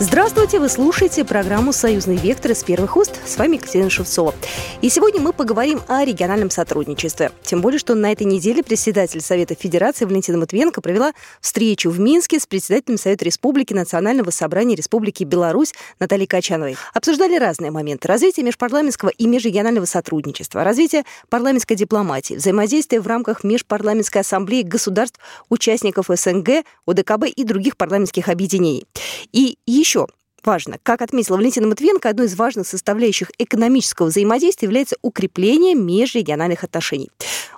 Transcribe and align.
Здравствуйте, 0.00 0.60
вы 0.60 0.68
слушаете 0.68 1.24
программу 1.24 1.72
«Союзный 1.72 2.14
вектор» 2.14 2.52
из 2.52 2.62
первых 2.62 2.96
уст. 2.96 3.20
С 3.26 3.36
вами 3.36 3.56
Екатерина 3.56 3.90
Шевцова. 3.90 4.32
И 4.80 4.90
сегодня 4.90 5.20
мы 5.20 5.32
поговорим 5.32 5.80
о 5.88 6.04
региональном 6.04 6.50
сотрудничестве. 6.50 7.32
Тем 7.42 7.60
более, 7.60 7.80
что 7.80 7.96
на 7.96 8.12
этой 8.12 8.22
неделе 8.22 8.62
председатель 8.62 9.20
Совета 9.20 9.56
Федерации 9.56 10.04
Валентина 10.04 10.38
Матвиенко 10.38 10.80
провела 10.80 11.14
встречу 11.40 11.90
в 11.90 11.98
Минске 11.98 12.38
с 12.38 12.46
председателем 12.46 12.96
Совета 12.96 13.24
Республики 13.24 13.72
Национального 13.72 14.30
собрания 14.30 14.76
Республики 14.76 15.24
Беларусь 15.24 15.74
Натальей 15.98 16.28
Качановой. 16.28 16.76
Обсуждали 16.94 17.36
разные 17.36 17.72
моменты. 17.72 18.06
Развитие 18.06 18.46
межпарламентского 18.46 19.08
и 19.08 19.26
межрегионального 19.26 19.84
сотрудничества, 19.84 20.62
развитие 20.62 21.02
парламентской 21.28 21.74
дипломатии, 21.74 22.34
взаимодействие 22.34 23.00
в 23.00 23.08
рамках 23.08 23.42
Межпарламентской 23.42 24.20
ассамблеи 24.20 24.62
государств, 24.62 25.18
участников 25.48 26.06
СНГ, 26.08 26.64
ОДКБ 26.86 27.24
и 27.34 27.42
других 27.42 27.76
парламентских 27.76 28.28
объединений. 28.28 28.86
И 29.32 29.58
еще 29.66 29.87
еще 29.88 30.06
важно. 30.44 30.76
Как 30.82 31.00
отметила 31.00 31.36
Валентина 31.36 31.66
Матвенко, 31.66 32.10
одной 32.10 32.26
из 32.26 32.36
важных 32.36 32.66
составляющих 32.66 33.30
экономического 33.38 34.06
взаимодействия 34.06 34.66
является 34.66 34.96
укрепление 35.00 35.74
межрегиональных 35.74 36.62
отношений. 36.62 37.10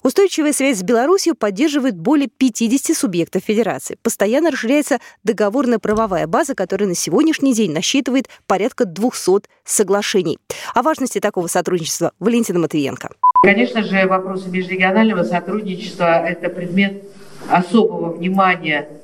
Устойчивая 0.05 0.53
связь 0.53 0.79
с 0.79 0.83
Беларусью 0.83 1.35
поддерживает 1.35 1.97
более 1.97 2.29
50 2.29 2.97
субъектов 2.97 3.43
Федерации. 3.45 3.99
Постоянно 4.03 4.53
расширяется 4.53 4.99
договорная 5.25 5.81
правовая 5.81 6.29
база, 6.29 6.55
которая 6.55 6.89
на 6.89 6.95
сегодняшний 6.95 7.53
день 7.53 7.73
насчитывает 7.73 8.29
порядка 8.47 8.85
200 8.85 9.49
соглашений. 9.65 10.39
О 10.75 10.83
важности 10.83 11.19
такого 11.19 11.49
сотрудничества 11.49 12.13
Валентина 12.21 12.61
Матвиенко. 12.61 13.11
Конечно 13.43 13.83
же, 13.83 14.07
вопросы 14.07 14.49
межрегионального 14.49 15.25
сотрудничества– 15.25 16.25
это 16.27 16.49
предмет 16.49 17.03
особого 17.49 18.13
внимания 18.13 19.00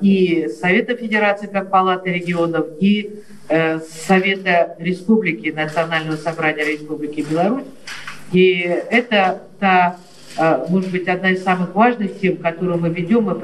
и 0.00 0.48
Совета 0.60 0.96
Федерации 0.96 1.46
как 1.46 1.70
Палаты 1.70 2.12
регионов, 2.12 2.66
и 2.80 3.22
э, 3.48 3.80
Совета 3.80 4.76
Республики, 4.78 5.48
Национального 5.48 6.16
собрания 6.16 6.64
Республики 6.64 7.24
Беларусь. 7.28 7.64
И 8.32 8.60
это 8.90 9.42
та, 9.60 9.96
а, 10.38 10.64
может 10.68 10.90
быть, 10.90 11.06
одна 11.06 11.30
из 11.30 11.42
самых 11.42 11.74
важных 11.74 12.18
тем, 12.18 12.38
которую 12.38 12.78
мы 12.78 12.88
ведем 12.88 13.30
и 13.30 13.38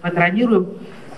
патронируем. 0.00 0.68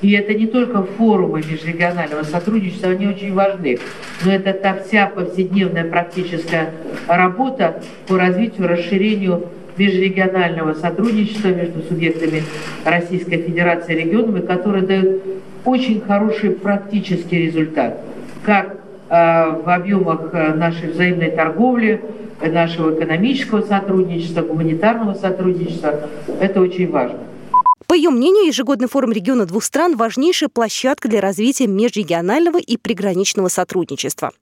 И 0.03 0.13
это 0.13 0.35
не 0.35 0.47
только 0.47 0.83
форумы 0.83 1.39
межрегионального 1.39 2.25
сотрудничества, 2.25 2.91
они 2.91 3.07
очень 3.07 3.33
важны, 3.33 3.79
но 4.25 4.33
это 4.33 4.53
та 4.53 4.77
вся 4.77 5.07
повседневная 5.07 5.85
практическая 5.85 6.73
работа 7.09 7.83
по 8.07 8.19
развитию, 8.19 8.69
расширению 8.69 9.49
межрегионального 9.77 10.75
сотрудничества 10.75 11.49
между 11.49 11.83
субъектами 11.83 12.43
Российской 12.85 13.39
Федерации 13.39 13.95
и 13.95 14.05
регионами, 14.05 14.41
которые 14.41 14.87
дают 14.87 15.23
очень 15.65 16.01
хороший 16.01 16.51
практический 16.51 17.47
результат, 17.47 18.01
как 18.45 18.77
э, 19.09 19.63
в 19.65 19.69
объемах 19.69 20.31
э, 20.33 20.55
нашей 20.55 20.91
взаимной 20.91 21.31
торговли, 21.31 22.03
нашего 22.41 22.95
экономического 22.95 23.63
сотрудничества, 23.63 24.43
гуманитарного 24.43 25.15
сотрудничества. 25.15 26.09
Это 26.41 26.61
очень 26.61 26.91
важно. 26.91 27.19
По 27.87 27.95
ее 27.95 28.11
мнению, 28.11 28.47
ежегодный 28.47 28.89
форум 28.89 29.13
региона 29.13 29.47
двух 29.47 29.63
стран– 29.63 29.97
важнейшая 29.97 30.49
площадка 30.49 31.09
для 31.09 31.21
развития 31.21 31.67
межрегионального 31.67 32.59
и 32.59 32.77
приграничного 32.77 33.49
сотрудничества. 33.49 34.33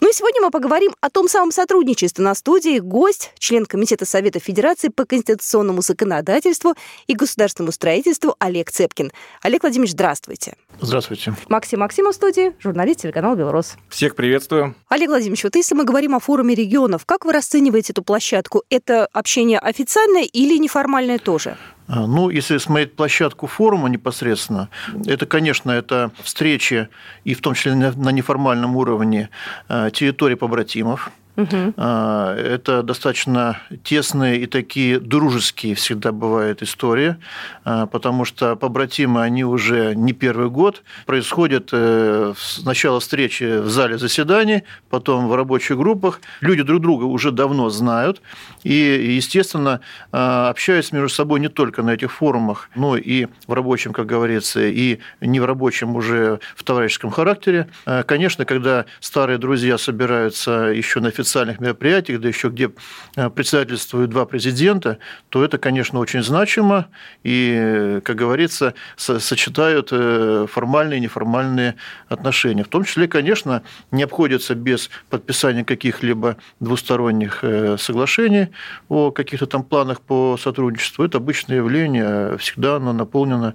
Ну 0.00 0.10
и 0.10 0.12
сегодня 0.12 0.42
мы 0.42 0.50
поговорим 0.50 0.94
о 1.00 1.10
том 1.10 1.28
самом 1.28 1.50
сотрудничестве. 1.50 2.22
На 2.22 2.34
студии 2.34 2.78
гость, 2.78 3.32
член 3.38 3.64
Комитета 3.66 4.04
Совета 4.04 4.38
Федерации 4.38 4.88
по 4.88 5.04
конституционному 5.04 5.82
законодательству 5.82 6.74
и 7.06 7.14
государственному 7.14 7.72
строительству 7.72 8.36
Олег 8.38 8.70
Цепкин. 8.70 9.12
Олег 9.42 9.62
Владимирович, 9.62 9.92
здравствуйте. 9.92 10.56
Здравствуйте. 10.80 11.34
Максим 11.48 11.80
Максимов 11.80 12.12
в 12.12 12.16
студии, 12.16 12.54
журналист 12.60 13.00
телеканала 13.00 13.34
«Белрос». 13.34 13.76
Всех 13.88 14.14
приветствую. 14.14 14.74
Олег 14.88 15.08
Владимирович, 15.08 15.44
вот 15.44 15.56
если 15.56 15.74
мы 15.74 15.84
говорим 15.84 16.14
о 16.14 16.20
форуме 16.20 16.54
регионов, 16.54 17.06
как 17.06 17.24
вы 17.24 17.32
расцениваете 17.32 17.92
эту 17.92 18.02
площадку? 18.02 18.62
Это 18.68 19.06
общение 19.06 19.58
официальное 19.58 20.24
или 20.24 20.58
неформальное 20.58 21.18
тоже? 21.18 21.56
А, 21.88 22.06
ну, 22.06 22.30
если 22.30 22.58
смотреть 22.58 22.94
площадку 22.96 23.46
форума 23.46 23.88
непосредственно, 23.88 24.68
это, 25.06 25.26
конечно, 25.26 25.70
это 25.70 26.10
встречи, 26.22 26.88
и 27.24 27.34
в 27.34 27.40
том 27.40 27.54
числе 27.54 27.74
на 27.74 28.10
неформальном 28.10 28.76
уровне, 28.76 29.30
а, 29.68 29.90
территории 29.90 30.34
побратимов, 30.34 31.10
Угу. 31.36 31.74
Это 31.76 32.82
достаточно 32.82 33.60
тесные 33.84 34.40
и 34.40 34.46
такие 34.46 34.98
дружеские 34.98 35.74
всегда 35.74 36.12
бывают 36.12 36.62
истории, 36.62 37.16
а, 37.64 37.86
потому 37.86 38.24
что 38.24 38.56
побратимы, 38.56 39.22
они 39.22 39.44
уже 39.44 39.94
не 39.94 40.12
первый 40.12 40.48
год. 40.48 40.82
Происходят 41.04 41.70
э, 41.72 42.32
сначала 42.38 43.00
встречи 43.00 43.60
в 43.60 43.68
зале 43.68 43.98
заседаний, 43.98 44.64
потом 44.88 45.28
в 45.28 45.34
рабочих 45.34 45.76
группах. 45.76 46.20
Люди 46.40 46.62
друг 46.62 46.80
друга 46.80 47.04
уже 47.04 47.32
давно 47.32 47.68
знают 47.68 48.22
и, 48.64 48.72
естественно, 49.16 49.80
а, 50.12 50.48
общаются 50.48 50.94
между 50.94 51.10
собой 51.10 51.40
не 51.40 51.48
только 51.48 51.82
на 51.82 51.90
этих 51.90 52.12
форумах, 52.12 52.70
но 52.74 52.96
и 52.96 53.26
в 53.46 53.52
рабочем, 53.52 53.92
как 53.92 54.06
говорится, 54.06 54.60
и 54.66 55.00
не 55.20 55.40
в 55.40 55.44
рабочем 55.44 55.96
уже 55.96 56.40
в 56.54 56.64
товарищеском 56.64 57.10
характере. 57.10 57.68
Конечно, 58.06 58.44
когда 58.44 58.86
старые 59.00 59.38
друзья 59.38 59.78
собираются 59.78 60.50
еще 60.74 61.00
на 61.00 61.08
официальном 61.08 61.25
официальных 61.26 61.60
мероприятиях, 61.60 62.20
да 62.20 62.28
еще 62.28 62.48
где 62.48 62.70
э, 63.16 63.30
председательствуют 63.30 64.10
два 64.10 64.24
президента, 64.24 64.98
то 65.28 65.44
это, 65.44 65.58
конечно, 65.58 65.98
очень 65.98 66.22
значимо 66.22 66.86
и, 67.24 68.00
как 68.04 68.16
говорится, 68.16 68.74
сочетают 68.96 69.88
э, 69.90 70.46
формальные 70.48 70.98
и 70.98 71.00
неформальные 71.00 71.74
отношения. 72.08 72.62
В 72.62 72.68
том 72.68 72.84
числе, 72.84 73.08
конечно, 73.08 73.62
не 73.90 74.04
обходится 74.04 74.54
без 74.54 74.88
подписания 75.10 75.64
каких-либо 75.64 76.36
двусторонних 76.60 77.40
э, 77.42 77.76
соглашений 77.78 78.48
о 78.88 79.10
каких-то 79.10 79.46
там 79.46 79.64
планах 79.64 80.00
по 80.00 80.36
сотрудничеству. 80.40 81.04
Это 81.04 81.18
обычное 81.18 81.56
явление, 81.56 82.38
всегда 82.38 82.76
оно 82.76 82.92
наполнено 82.92 83.54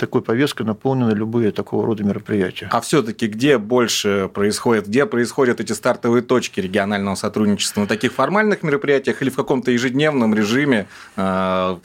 такой 0.00 0.22
повесткой 0.22 0.62
наполнены 0.62 1.12
любые 1.12 1.52
такого 1.52 1.86
рода 1.86 2.02
мероприятия. 2.02 2.68
А 2.72 2.80
все-таки 2.80 3.26
где 3.26 3.58
больше 3.58 4.30
происходит, 4.32 4.88
где 4.88 5.04
происходят 5.04 5.60
эти 5.60 5.74
стартовые 5.74 6.22
точки 6.22 6.60
регионального 6.60 7.09
сотрудничества? 7.16 7.80
На 7.80 7.86
таких 7.86 8.12
формальных 8.12 8.62
мероприятиях 8.62 9.22
или 9.22 9.30
в 9.30 9.36
каком-то 9.36 9.70
ежедневном 9.70 10.34
режиме 10.34 10.86
э, 11.16 11.76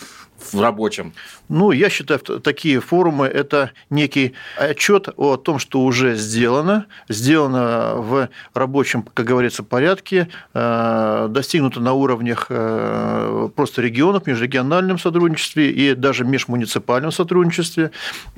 в 0.53 0.61
рабочем? 0.61 1.13
Ну, 1.50 1.72
я 1.72 1.89
считаю, 1.89 2.19
такие 2.19 2.79
форумы– 2.79 3.28
это 3.35 3.72
некий 3.89 4.33
отчет 4.57 5.09
о 5.17 5.38
том, 5.38 5.59
что 5.59 5.81
уже 5.81 6.16
сделано, 6.16 6.85
сделано 7.09 7.95
в 7.95 8.29
рабочем, 8.53 9.03
как 9.13 9.25
говорится, 9.25 9.63
порядке, 9.63 10.29
э, 10.53 11.28
достигнуто 11.29 11.79
на 11.79 11.94
уровнях 11.94 12.47
э, 12.50 13.50
просто 13.55 13.81
регионов, 13.81 14.28
межрегиональном 14.28 14.97
сотрудничестве 14.97 15.72
и 15.72 15.94
даже 15.94 16.25
межмуниципальном 16.25 17.11
сотрудничестве. 17.11 17.91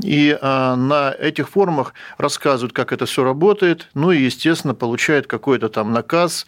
И 0.04 0.38
э, 0.40 0.76
на 0.76 1.12
этих 1.12 1.50
форумах 1.50 1.94
рассказывают, 2.18 2.74
как 2.74 2.92
это 2.92 3.06
все 3.06 3.24
работает, 3.24 3.88
ну 3.94 4.12
и, 4.12 4.24
естественно, 4.24 4.74
получают 4.74 5.28
какой-то 5.28 5.70
там 5.70 5.94
наказ, 5.94 6.46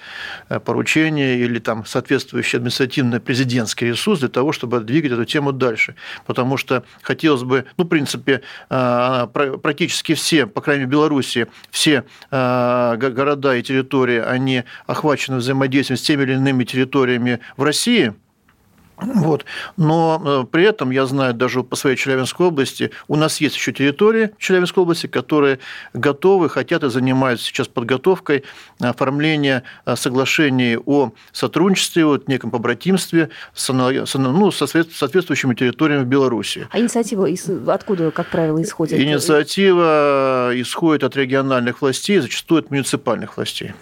поручение 0.65 1.39
или 1.39 1.59
там 1.59 1.85
соответствующий 1.85 2.57
административный 2.57 3.19
президентский 3.19 3.87
ресурс 3.87 4.19
для 4.19 4.29
того, 4.29 4.51
чтобы 4.51 4.79
двигать 4.79 5.11
эту 5.11 5.25
тему 5.25 5.48
дальше. 5.57 5.95
Потому 6.25 6.57
что 6.57 6.83
хотелось 7.01 7.43
бы, 7.43 7.65
ну, 7.77 7.83
в 7.83 7.87
принципе, 7.87 8.41
а, 8.69 9.27
практически 9.27 10.13
все, 10.13 10.45
по 10.45 10.61
крайней 10.61 10.81
мере, 10.81 10.89
в 10.89 10.91
Беларуси, 10.91 11.47
все 11.71 12.05
а, 12.31 12.95
города 12.97 13.55
и 13.55 13.63
территории, 13.63 14.19
они 14.19 14.63
охвачены 14.87 15.37
взаимодействием 15.37 15.97
с 15.97 16.01
теми 16.01 16.23
или 16.23 16.33
иными 16.33 16.63
территориями 16.63 17.39
в 17.57 17.63
России– 17.63 18.13
вот. 19.01 19.45
Но 19.77 20.21
э, 20.23 20.45
при 20.51 20.63
этом 20.63 20.91
я 20.91 21.05
знаю 21.05 21.33
даже 21.33 21.63
по 21.63 21.75
своей 21.75 21.95
Челябинской 21.95 22.47
области, 22.47 22.91
у 23.07 23.15
нас 23.15 23.41
есть 23.41 23.55
еще 23.55 23.71
территории 23.71 24.31
в 24.37 24.41
Челябинской 24.41 24.83
области, 24.83 25.07
которые 25.07 25.59
готовы, 25.93 26.49
хотят 26.49 26.83
и 26.83 26.89
занимаются 26.89 27.45
сейчас 27.45 27.67
подготовкой 27.67 28.43
оформления 28.79 29.63
э, 29.85 29.95
соглашений 29.95 30.77
о 30.77 31.11
сотрудничестве, 31.31 32.05
о 32.05 32.19
неком 32.27 32.51
побратимстве 32.51 33.29
с, 33.53 33.71
ну, 33.71 34.51
со 34.51 34.67
соответствующими 34.67 35.55
территориями 35.55 36.03
в 36.03 36.07
Беларуси. 36.07 36.67
А 36.71 36.79
инициатива 36.79 37.27
откуда, 37.67 38.11
как 38.11 38.29
правило, 38.29 38.61
исходит? 38.61 38.99
Инициатива 38.99 40.51
исходит 40.53 41.03
от 41.03 41.15
региональных 41.15 41.81
властей, 41.81 42.19
зачастую 42.19 42.59
от 42.59 42.71
муниципальных 42.71 43.37
властей. 43.37 43.73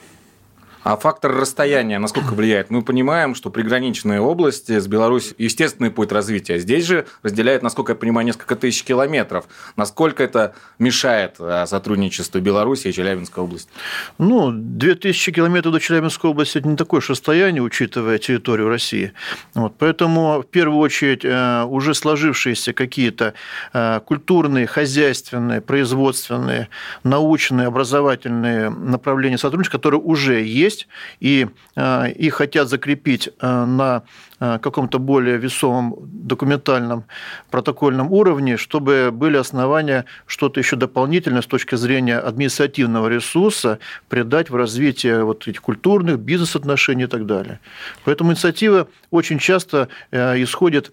А 0.84 0.96
фактор 0.98 1.36
расстояния 1.36 2.00
насколько 2.00 2.34
влияет? 2.34 2.70
Мы 2.70 2.82
понимаем, 2.82 3.36
что 3.36 3.50
приграничные 3.50 4.22
области 4.22 4.80
с 4.80 4.88
Беларусью 4.88 5.36
естественный 5.38 5.92
путь 5.92 6.12
развития. 6.12 6.60
Здесь 6.60 6.86
же 6.86 7.06
разделяет, 7.24 7.64
насколько 7.64 7.94
я 7.94 7.96
понимаю, 7.96 8.26
несколько 8.26 8.56
тысяч 8.56 8.84
километров. 8.84 9.46
Насколько 9.76 10.24
это 10.24 10.56
мешает 10.80 11.36
э, 11.40 11.66
сотрудничеству 11.68 12.40
Беларуси 12.40 12.88
и 12.88 12.94
Челябинской 12.94 13.44
области? 13.44 13.70
Ну, 14.18 14.52
2000 14.52 15.32
километров 15.32 15.74
до 15.74 15.80
Челябинской 15.80 16.30
области– 16.30 16.58
это 16.60 16.68
не 16.68 16.76
такое 16.76 17.00
уж 17.00 17.10
расстояние, 17.10 17.62
учитывая 17.62 18.18
территорию 18.18 18.70
России. 18.70 19.14
Вот, 19.54 19.76
поэтому, 19.78 20.42
в 20.42 20.46
первую 20.48 20.80
очередь, 20.80 21.26
э, 21.26 21.64
уже 21.64 21.94
сложившиеся 21.94 22.74
какие-то 22.74 23.34
э, 23.74 24.00
культурные, 24.06 24.68
хозяйственные, 24.68 25.62
производственные, 25.62 26.70
научные, 27.04 27.68
образовательные 27.68 28.70
направления 28.70 29.38
сотрудничества, 29.38 29.78
которые 29.78 30.02
уже 30.02 30.44
есть, 30.44 30.77
есть, 30.78 30.88
и 31.20 31.48
э, 31.76 32.12
их 32.12 32.36
хотят 32.36 32.70
закрепить 32.70 33.30
э, 33.30 33.66
на 33.66 34.04
э, 34.40 34.60
каком-то 34.62 35.00
более 35.00 35.38
весомом 35.38 35.96
документальном 36.00 37.04
протокольном 37.50 38.12
уровне, 38.12 38.58
чтобы 38.58 39.10
были 39.12 39.38
основания 39.38 40.06
что-то 40.26 40.60
еще 40.60 40.76
дополнительное 40.76 41.42
с 41.42 41.48
точки 41.48 41.76
зрения 41.76 42.20
административного 42.20 43.08
ресурса 43.08 43.80
придать 44.10 44.50
в 44.50 44.56
развитие 44.56 45.24
вот 45.24 45.48
этих 45.48 45.62
культурных, 45.62 46.20
бизнес-отношений 46.20 47.04
и 47.04 47.08
так 47.08 47.26
далее. 47.26 47.60
Поэтому 48.06 48.32
инициатива 48.32 48.88
очень 49.12 49.40
часто 49.40 49.88
исходит 50.12 50.92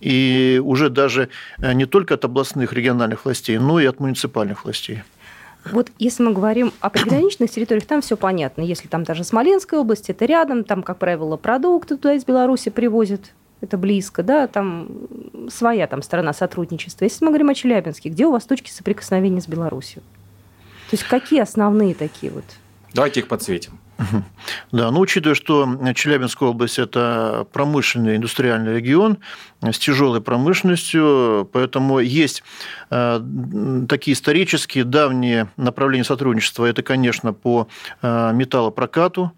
и 0.00 0.60
уже 0.62 0.90
даже 0.90 1.28
не 1.58 1.86
только 1.86 2.14
от 2.14 2.24
областных 2.24 2.72
региональных 2.72 3.24
властей, 3.24 3.58
но 3.58 3.80
и 3.80 3.86
от 3.86 4.00
муниципальных 4.00 4.64
властей. 4.64 5.02
Вот 5.72 5.90
если 5.98 6.22
мы 6.22 6.32
говорим 6.32 6.72
о 6.80 6.90
приграничных 6.90 7.50
территориях, 7.50 7.86
там 7.86 8.00
все 8.00 8.16
понятно. 8.16 8.62
Если 8.62 8.88
там 8.88 9.04
даже 9.04 9.24
Смоленская 9.24 9.80
область, 9.80 10.10
это 10.10 10.24
рядом, 10.24 10.64
там, 10.64 10.82
как 10.82 10.98
правило, 10.98 11.36
продукты 11.36 11.96
туда 11.96 12.14
из 12.14 12.24
Беларуси 12.24 12.70
привозят, 12.70 13.32
это 13.60 13.78
близко, 13.78 14.22
да, 14.22 14.46
там 14.46 14.88
своя 15.48 15.86
там 15.86 16.02
сторона 16.02 16.32
сотрудничества. 16.32 17.04
Если 17.04 17.24
мы 17.24 17.30
говорим 17.30 17.48
о 17.48 17.54
Челябинске, 17.54 18.10
где 18.10 18.26
у 18.26 18.32
вас 18.32 18.44
точки 18.44 18.70
соприкосновения 18.70 19.40
с 19.40 19.48
Беларусью? 19.48 20.02
То 20.90 20.94
есть 20.94 21.04
какие 21.04 21.40
основные 21.40 21.94
такие 21.94 22.30
вот? 22.32 22.44
Давайте 22.92 23.20
их 23.20 23.28
подсветим. 23.28 23.78
Да, 24.72 24.90
но 24.90 25.00
учитывая, 25.00 25.34
что 25.34 25.66
Челябинская 25.94 26.50
область– 26.50 26.78
это 26.78 27.46
промышленный 27.52 28.16
индустриальный 28.16 28.76
регион 28.76 29.18
с 29.62 29.78
тяжелой 29.78 30.20
промышленностью, 30.20 31.48
поэтому 31.52 31.98
есть 32.00 32.42
э, 32.90 33.20
такие 33.88 34.14
исторические 34.14 34.84
давние 34.84 35.48
направления 35.56 36.04
сотрудничества. 36.04 36.66
Это, 36.66 36.82
конечно, 36.82 37.32
по 37.32 37.68
э, 38.02 38.32
металлопрокату, 38.34 39.32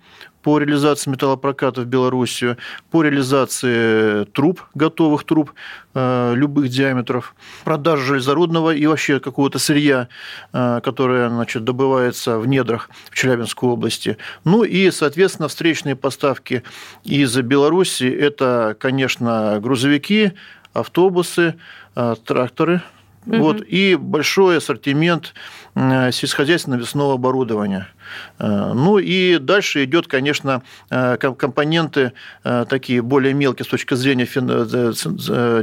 по 0.48 0.56
реализации 0.56 1.10
металлопроката 1.10 1.82
в 1.82 1.84
Белоруссию, 1.84 2.56
по 2.90 3.02
реализации 3.02 4.24
труб, 4.32 4.62
готовых 4.72 5.24
труб 5.24 5.52
э, 5.92 6.32
любых 6.34 6.70
диаметров, 6.70 7.34
продажу 7.64 8.14
железорудного 8.14 8.74
и 8.74 8.86
вообще 8.86 9.20
какого-то 9.20 9.58
сырья, 9.58 10.08
э, 10.54 10.80
которое 10.82 11.28
значит, 11.28 11.64
добывается 11.64 12.38
в 12.38 12.46
недрах 12.46 12.88
в 13.10 13.14
Челябинской 13.14 13.68
области. 13.68 14.16
Ну 14.44 14.64
и, 14.64 14.90
соответственно, 14.90 15.48
встречные 15.48 15.96
поставки 15.96 16.62
из 17.04 17.36
Беларуси– 17.36 18.04
это, 18.20 18.74
конечно, 18.80 19.60
грузовики, 19.60 20.32
автобусы, 20.72 21.56
э, 21.94 22.14
тракторы, 22.24 22.80
угу. 23.28 23.36
вот, 23.36 23.62
и 23.66 23.94
большой 23.94 24.58
ассортимент 24.58 25.34
сельскохозяйственного 25.76 26.80
весного 26.80 27.14
оборудования– 27.14 27.88
Э, 28.38 28.72
ну 28.74 28.98
и 28.98 29.38
дальше 29.38 29.84
идет, 29.84 30.06
конечно, 30.06 30.62
э, 30.90 31.16
компоненты 31.16 32.12
э, 32.44 32.64
такие 32.68 33.02
более 33.02 33.34
мелкие 33.34 33.64
с 33.64 33.68
точки 33.68 33.94
зрения 33.94 34.18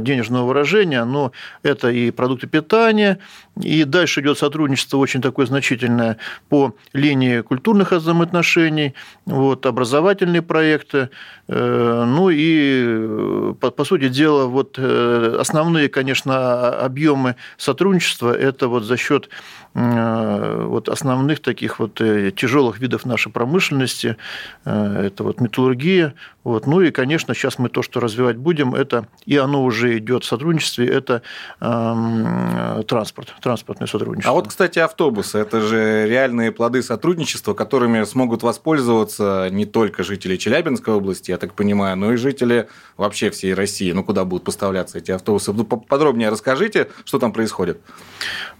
денежного 0.00 0.46
выражения, 0.46 1.04
но 1.04 1.32
это 1.62 1.90
и 1.90 2.10
продукты 2.10 2.46
питания, 2.46 3.18
и 3.60 3.84
дальше 3.84 4.20
идет 4.20 4.38
сотрудничество 4.38 4.98
очень 4.98 5.22
такое 5.22 5.46
значительное 5.46 6.18
по 6.48 6.74
линии 6.92 7.40
культурных 7.40 7.92
взаимоотношений, 7.92 8.94
вот, 9.24 9.66
образовательные 9.66 10.42
проекты, 10.42 11.10
ну 11.48 12.28
и, 12.30 13.54
по, 13.60 13.70
по 13.70 13.84
сути 13.84 14.08
дела, 14.08 14.46
вот 14.46 14.78
основные, 14.78 15.88
конечно, 15.88 16.68
объемы 16.68 17.36
сотрудничества– 17.56 18.36
это 18.38 18.68
вот 18.68 18.84
за 18.84 18.96
счет 18.96 19.28
вот 19.76 20.88
основных 20.88 21.40
таких 21.40 21.78
вот 21.78 21.94
тяжелых 21.94 22.78
видов 22.78 23.04
нашей 23.04 23.30
промышленности, 23.30 24.16
э, 24.64 25.06
это 25.06 25.24
вот 25.24 25.40
металлургия. 25.40 26.14
Вот. 26.44 26.66
Ну 26.66 26.80
и, 26.80 26.92
конечно, 26.92 27.34
сейчас 27.34 27.58
мы 27.58 27.68
то, 27.68 27.82
что 27.82 27.98
развивать 27.98 28.36
будем, 28.36 28.74
это, 28.74 29.08
и 29.24 29.36
оно 29.36 29.64
уже 29.64 29.98
идет 29.98 30.22
в 30.22 30.26
сотрудничестве, 30.28 30.86
это 30.86 31.22
э, 31.60 32.82
транспорт, 32.86 33.34
транспортное 33.42 33.88
сотрудничество. 33.88 34.30
А 34.30 34.34
вот, 34.34 34.46
кстати, 34.46 34.78
автобусы, 34.78 35.38
это 35.38 35.60
же 35.60 36.06
реальные 36.08 36.52
плоды 36.52 36.82
сотрудничества, 36.82 37.52
которыми 37.52 38.04
смогут 38.04 38.44
воспользоваться 38.44 39.48
не 39.50 39.66
только 39.66 40.04
жители 40.04 40.36
Челябинской 40.36 40.94
области, 40.94 41.32
я 41.32 41.36
так 41.36 41.54
понимаю, 41.54 41.96
но 41.96 42.12
и 42.12 42.16
жители 42.16 42.68
вообще 42.96 43.30
всей 43.30 43.52
России. 43.52 43.90
Ну, 43.90 44.04
куда 44.04 44.24
будут 44.24 44.44
поставляться 44.44 44.98
эти 44.98 45.10
автобусы? 45.10 45.52
Подробнее 45.52 46.28
расскажите, 46.28 46.88
что 47.04 47.18
там 47.18 47.32
происходит. 47.32 47.80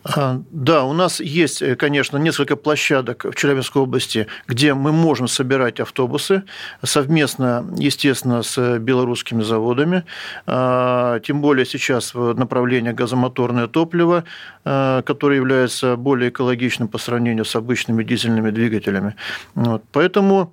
А, 0.03 0.41
да, 0.51 0.85
у 0.85 0.93
нас 0.93 1.06
есть, 1.21 1.63
э, 1.63 1.77
конечно, 1.77 2.19
несколько 2.19 2.57
площадок 2.57 3.25
в 3.25 3.35
Челябинской 3.35 3.83
области, 3.83 4.27
где 4.47 4.75
мы 4.75 4.93
можем 4.93 5.29
собирать 5.29 5.81
автобусы 5.81 6.43
совместно, 6.83 7.67
естественно, 7.77 8.43
с 8.43 8.79
белорусскими 8.79 9.43
заводами. 9.43 10.05
А, 10.47 11.21
тем 11.21 11.41
более 11.41 11.67
сейчас 11.67 12.15
в 12.15 12.35
направлении 12.35 12.93
газомоторное 12.93 13.67
топливо, 13.67 14.25
а, 14.65 15.03
которое 15.03 15.37
является 15.37 15.97
более 15.97 16.31
экологичным 16.31 16.89
по 16.89 16.99
сравнению 16.99 17.45
с 17.45 17.57
обычными 17.57 18.05
дизельными 18.05 18.51
двигателями. 18.51 19.15
Поэтому 19.93 20.53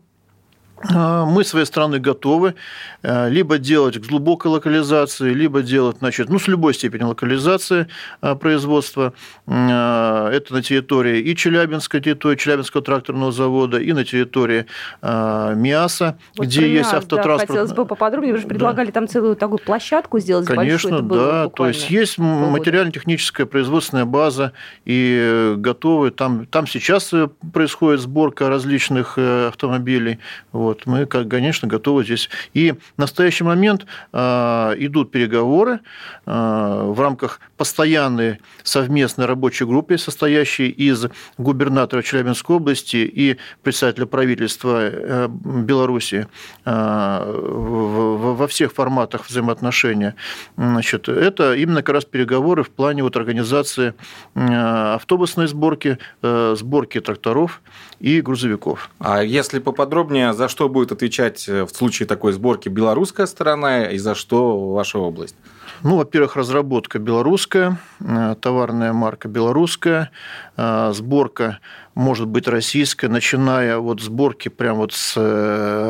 мы, 0.89 1.44
с 1.44 1.50
своей 1.50 1.65
стороны, 1.65 2.00
готовы 2.00 2.56
а, 3.01 3.27
либо 3.27 3.57
делать 3.57 3.97
к 3.97 4.07
глубокой 4.07 4.51
локализации, 4.51 5.33
либо 5.33 5.62
делать 5.62 5.97
значит, 6.00 6.30
ну, 6.30 6.39
с 6.39 6.47
любой 6.47 6.74
степенью 6.74 7.09
локализации 7.09 7.88
а, 8.21 8.35
производства. 8.35 9.13
Это 9.45 10.45
на 10.50 10.62
территории 10.62 11.19
и 11.19 11.35
Челябинской 11.35 12.01
территории, 12.01 12.38
Челябинского 12.38 12.83
тракторного 12.83 13.31
завода, 13.31 13.77
и 13.77 13.94
на 13.94 14.03
территории 14.03 14.65
МИАСа, 15.01 16.18
вот 16.38 16.47
где 16.47 16.62
есть 16.62 16.91
МИАС, 16.91 16.94
автотранспорт. 16.94 17.47
Да, 17.47 17.47
хотелось 17.47 17.74
бы 17.74 17.86
поподробнее, 17.86 18.33
вы 18.33 18.39
же 18.39 18.47
предлагали 18.47 18.88
да. 18.88 18.94
там 18.94 19.07
целую 19.07 19.36
такую 19.36 19.59
площадку 19.59 20.19
сделать 20.19 20.47
Конечно, 20.47 21.01
большую. 21.01 21.31
да. 21.31 21.50
То 21.50 21.68
есть 21.68 21.89
есть 21.89 22.18
материально-техническая 22.18 23.45
производственная 23.45 24.06
база, 24.06 24.53
и 24.86 25.56
готовы. 25.57 26.12
Там, 26.12 26.45
там 26.45 26.68
сейчас 26.68 27.13
происходит 27.53 28.01
сборка 28.01 28.50
различных 28.50 29.13
э, 29.18 29.47
автомобилей. 29.47 30.19
Вот 30.51 30.73
вот, 30.74 30.86
мы, 30.88 31.06
конечно, 31.06 31.68
готовы 31.68 32.04
здесь. 32.04 32.30
И 32.54 32.72
в 32.72 32.78
настоящий 32.98 33.44
момент 33.44 33.86
а, 34.12 34.74
идут 34.78 35.12
переговоры 35.12 35.80
а, 36.25 36.86
в 36.86 37.00
рамках 37.00 37.40
постоянной 37.58 38.39
совместной 38.63 39.25
рабочей 39.25 39.65
группы, 39.65 39.98
состоящей 39.98 40.70
из 40.70 41.06
губернатора 41.38 42.01
Челябинской 42.01 42.56
области 42.56 42.98
и 42.98 43.38
представителя 43.62 44.06
правительства 44.06 44.80
э, 44.82 45.27
Беларуси 45.30 46.27
а, 46.65 47.24
во 47.32 48.48
всех 48.48 48.74
форматах 48.74 49.27
взаимоотношения. 49.30 50.15
Значит, 50.58 51.08
это 51.08 51.53
именно 51.53 51.84
как 51.84 51.96
раз 51.96 52.06
переговоры 52.06 52.63
в 52.63 52.70
плане 52.70 53.03
вот 53.03 53.15
организации 53.15 53.94
автобусной 54.34 55.48
сборки, 55.48 56.00
э, 56.22 56.56
сборки 56.58 57.00
тракторов 57.00 57.62
и 58.00 58.22
грузовиков. 58.22 58.89
А 59.00 59.22
если 59.22 59.60
поподробнее, 59.60 60.34
за 60.34 60.48
что 60.48 60.62
будет 60.67 60.91
отвечать 60.91 61.48
э, 61.48 61.63
в 61.63 61.70
случае 61.70 62.08
такой 62.08 62.34
сборки 62.34 62.70
белорусская 62.70 63.25
сторона 63.25 63.86
и 63.86 63.98
за 63.98 64.15
что 64.15 64.72
ваша 64.72 65.00
область? 65.00 65.36
Ну, 65.82 65.98
во-первых, 65.98 66.36
разработка 66.36 67.00
белорусская, 67.00 67.77
э, 68.00 68.36
товарная 68.39 68.93
марка 68.93 69.27
белорусская, 69.27 70.12
э, 70.58 70.91
сборка 70.93 71.60
может 71.96 72.27
быть 72.27 72.48
российская, 72.48 73.08
начиная 73.08 73.77
от 73.77 74.01
сборки 74.01 74.50
прямо 74.50 74.79
вот 74.79 74.93
с 74.93 75.15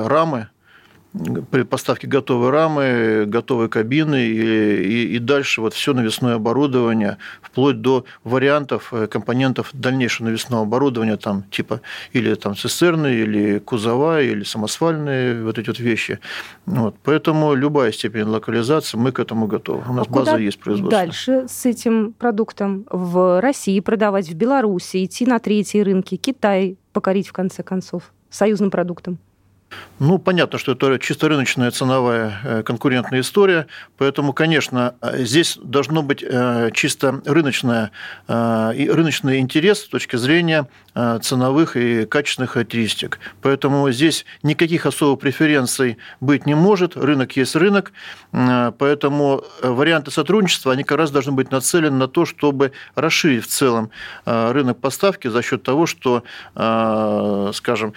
рамы, 0.07 0.49
при 1.51 1.63
поставке 1.63 2.07
готовой 2.07 2.49
рамы, 2.49 3.25
готовой 3.27 3.69
кабины 3.69 4.25
и, 4.25 5.11
и, 5.11 5.15
и 5.15 5.19
дальше 5.19 5.61
вот 5.61 5.73
все 5.73 5.93
навесное 5.93 6.35
оборудование, 6.35 7.17
вплоть 7.41 7.81
до 7.81 8.05
вариантов 8.23 8.91
э, 8.91 9.07
компонентов 9.07 9.69
дальнейшего 9.73 10.27
навесного 10.27 10.63
оборудования, 10.63 11.17
там 11.17 11.43
типа 11.51 11.81
или 12.13 12.33
там 12.33 12.55
цистерны, 12.55 13.13
или 13.13 13.59
кузова, 13.59 14.21
или 14.21 14.43
самосвальные 14.43 15.43
вот 15.43 15.59
эти 15.59 15.67
вот 15.67 15.79
вещи. 15.79 16.19
Вот. 16.65 16.95
Поэтому 17.03 17.53
любая 17.53 17.91
степень 17.91 18.23
локализации, 18.23 18.97
мы 18.97 19.11
к 19.11 19.19
этому 19.19 19.45
готовы. 19.47 19.83
У 19.87 19.93
нас 19.93 20.07
а 20.09 20.11
база 20.11 20.37
есть 20.37 20.59
производства. 20.59 20.99
Дальше 20.99 21.45
с 21.47 21.65
этим 21.65 22.13
продуктом 22.13 22.85
в 22.89 23.39
России 23.39 23.79
продавать, 23.81 24.29
в 24.29 24.35
Беларуси, 24.35 25.05
идти 25.05 25.25
на 25.27 25.37
третьи 25.39 25.79
рынки, 25.79 26.15
Китай 26.15 26.77
покорить 26.91 27.27
в 27.27 27.33
конце 27.33 27.61
концов 27.61 28.11
союзным 28.29 28.71
продуктам? 28.71 29.19
Ну, 29.99 30.17
понятно, 30.17 30.57
что 30.59 30.73
это 30.73 30.99
чисто 30.99 31.29
рыночная 31.29 31.71
ценовая 31.71 32.39
э, 32.43 32.63
конкурентная 32.63 33.21
история, 33.21 33.67
поэтому, 33.97 34.33
конечно, 34.33 34.95
э, 35.01 35.23
здесь 35.23 35.57
должно 35.63 36.01
быть 36.01 36.21
э, 36.21 36.71
чисто 36.73 37.21
рыночная, 37.25 37.91
и 38.27 38.89
рыночный 38.91 39.39
интерес 39.39 39.79
с 39.79 39.87
точки 39.87 40.15
зрения 40.15 40.67
ценовых 40.93 41.75
и 41.75 42.05
качественных 42.05 42.51
характеристик. 42.51 43.19
Поэтому 43.41 43.89
здесь 43.91 44.25
никаких 44.43 44.85
особых 44.85 45.19
преференций 45.19 45.97
быть 46.21 46.45
не 46.45 46.53
может, 46.53 46.95
рынок 46.95 47.35
есть 47.35 47.55
рынок, 47.55 47.91
поэтому 48.31 49.43
варианты 49.61 50.11
сотрудничества, 50.11 50.73
они 50.73 50.83
как 50.83 50.99
раз 50.99 51.11
должны 51.11 51.31
быть 51.31 51.51
нацелены 51.51 51.97
на 51.97 52.07
то, 52.07 52.25
чтобы 52.25 52.73
расширить 52.95 53.45
в 53.45 53.47
целом 53.47 53.89
рынок 54.25 54.77
поставки 54.79 55.27
за 55.27 55.41
счет 55.41 55.63
того, 55.63 55.87
что, 55.87 56.23
скажем, 56.53 57.93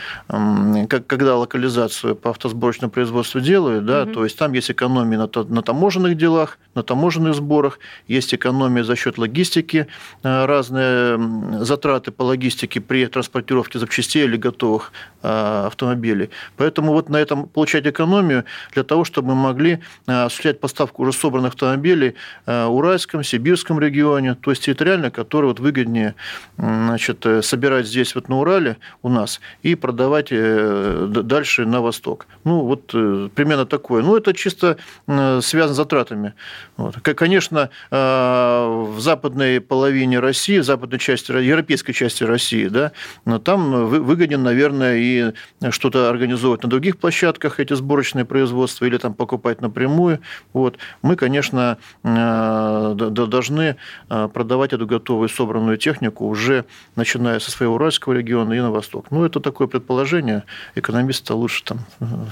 когда 0.88 1.36
локализация 1.36 1.65
реализацию 1.66 2.14
по 2.14 2.30
автосборочному 2.30 2.90
производству 2.90 3.40
делают, 3.40 3.84
да, 3.84 4.02
угу. 4.02 4.12
то 4.12 4.24
есть 4.24 4.38
там 4.38 4.52
есть 4.52 4.70
экономия 4.70 5.18
на, 5.18 5.28
на 5.44 5.62
таможенных 5.62 6.16
делах, 6.16 6.58
на 6.74 6.82
таможенных 6.82 7.34
сборах, 7.34 7.78
есть 8.06 8.34
экономия 8.34 8.84
за 8.84 8.96
счет 8.96 9.18
логистики, 9.18 9.86
э, 10.22 10.46
разные 10.46 11.18
затраты 11.64 12.12
по 12.12 12.22
логистике 12.22 12.80
при 12.80 13.06
транспортировке 13.06 13.78
запчастей 13.78 14.24
или 14.24 14.36
готовых 14.36 14.92
э, 15.22 15.66
автомобилей. 15.66 16.30
Поэтому 16.56 16.92
вот 16.92 17.08
на 17.08 17.16
этом 17.16 17.48
получать 17.48 17.86
экономию 17.86 18.44
для 18.72 18.84
того, 18.84 19.04
чтобы 19.04 19.28
мы 19.28 19.34
могли 19.34 19.80
э, 20.06 20.24
осуществлять 20.24 20.60
поставку 20.60 21.02
уже 21.02 21.12
собранных 21.12 21.54
автомобилей 21.54 22.14
в 22.46 22.68
Уральском, 22.68 23.24
Сибирском 23.24 23.80
регионе, 23.80 24.34
то 24.34 24.50
есть 24.50 24.64
территориально, 24.64 25.10
которые 25.10 25.48
вот 25.48 25.60
выгоднее 25.60 26.14
значит, 26.58 27.26
собирать 27.42 27.86
здесь 27.86 28.14
вот 28.14 28.28
на 28.28 28.38
Урале 28.38 28.76
у 29.02 29.08
нас 29.08 29.40
и 29.62 29.74
продавать 29.74 30.30
дальше 30.30 31.55
на 31.64 31.80
восток. 31.80 32.26
Ну, 32.44 32.62
вот 32.62 32.86
примерно 33.34 33.66
такое. 33.66 34.02
Ну, 34.02 34.16
это 34.16 34.32
чисто 34.34 34.76
связано 35.06 35.74
с 35.74 35.76
затратами. 35.76 36.34
Вот. 36.76 36.96
Конечно, 36.96 37.70
э, 37.90 37.96
в 37.96 38.85
западной 39.06 39.60
половине 39.60 40.18
России, 40.18 40.58
западной 40.58 40.98
части, 40.98 41.30
европейской 41.30 41.92
части 41.92 42.24
России, 42.24 42.66
да, 42.66 42.90
но 43.24 43.38
там 43.38 43.86
выгоден, 43.86 44.42
наверное, 44.42 44.96
и 44.98 45.32
что-то 45.70 46.10
организовывать 46.10 46.64
на 46.64 46.68
других 46.68 46.98
площадках, 46.98 47.60
эти 47.60 47.74
сборочные 47.74 48.24
производства, 48.24 48.84
или 48.84 48.98
там 48.98 49.14
покупать 49.14 49.60
напрямую. 49.60 50.18
Вот. 50.52 50.78
Мы, 51.02 51.14
конечно, 51.14 51.78
э, 52.02 52.94
должны 52.96 53.76
э, 54.10 54.28
продавать 54.34 54.72
эту 54.72 54.86
готовую 54.86 55.28
собранную 55.28 55.76
технику 55.76 56.26
уже 56.26 56.64
начиная 56.96 57.38
со 57.38 57.52
своего 57.52 57.76
Уральского 57.76 58.12
региона 58.14 58.54
и 58.54 58.60
на 58.60 58.72
восток. 58.72 59.06
Ну, 59.10 59.24
это 59.24 59.38
такое 59.38 59.68
предположение. 59.68 60.42
Экономисты 60.74 61.32
лучше 61.32 61.62
там 61.62 61.78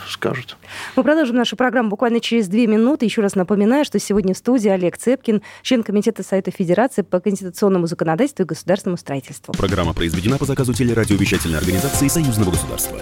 скажут. 0.09 0.57
Мы 0.97 1.05
продолжим 1.05 1.37
нашу 1.37 1.55
программу 1.55 1.91
буквально 1.91 2.19
через 2.19 2.49
две 2.49 2.67
минуты. 2.67 3.05
Еще 3.05 3.23
раз 3.23 3.37
напоминаю, 3.37 3.85
что 3.85 4.01
сегодня 4.01 4.35
в 4.35 4.39
студии 4.39 4.71
Олег 4.71 4.97
Цепкин, 4.99 5.41
член 5.63 5.85
Комитета 5.85 6.25
Совета 6.25 6.51
Федерации 6.51 6.64
по 7.03 7.21
конституционному 7.21 7.87
законодательству 7.87 8.45
и 8.45 8.47
государственному 8.47 8.97
строительству. 8.97 9.53
Программа 9.55 9.95
произведена 9.95 10.39
по 10.39 10.45
заказу 10.45 10.75
телерадиовещательной 10.75 11.59
организации 11.59 12.09
Союзного 12.09 12.51
государства. 12.51 12.99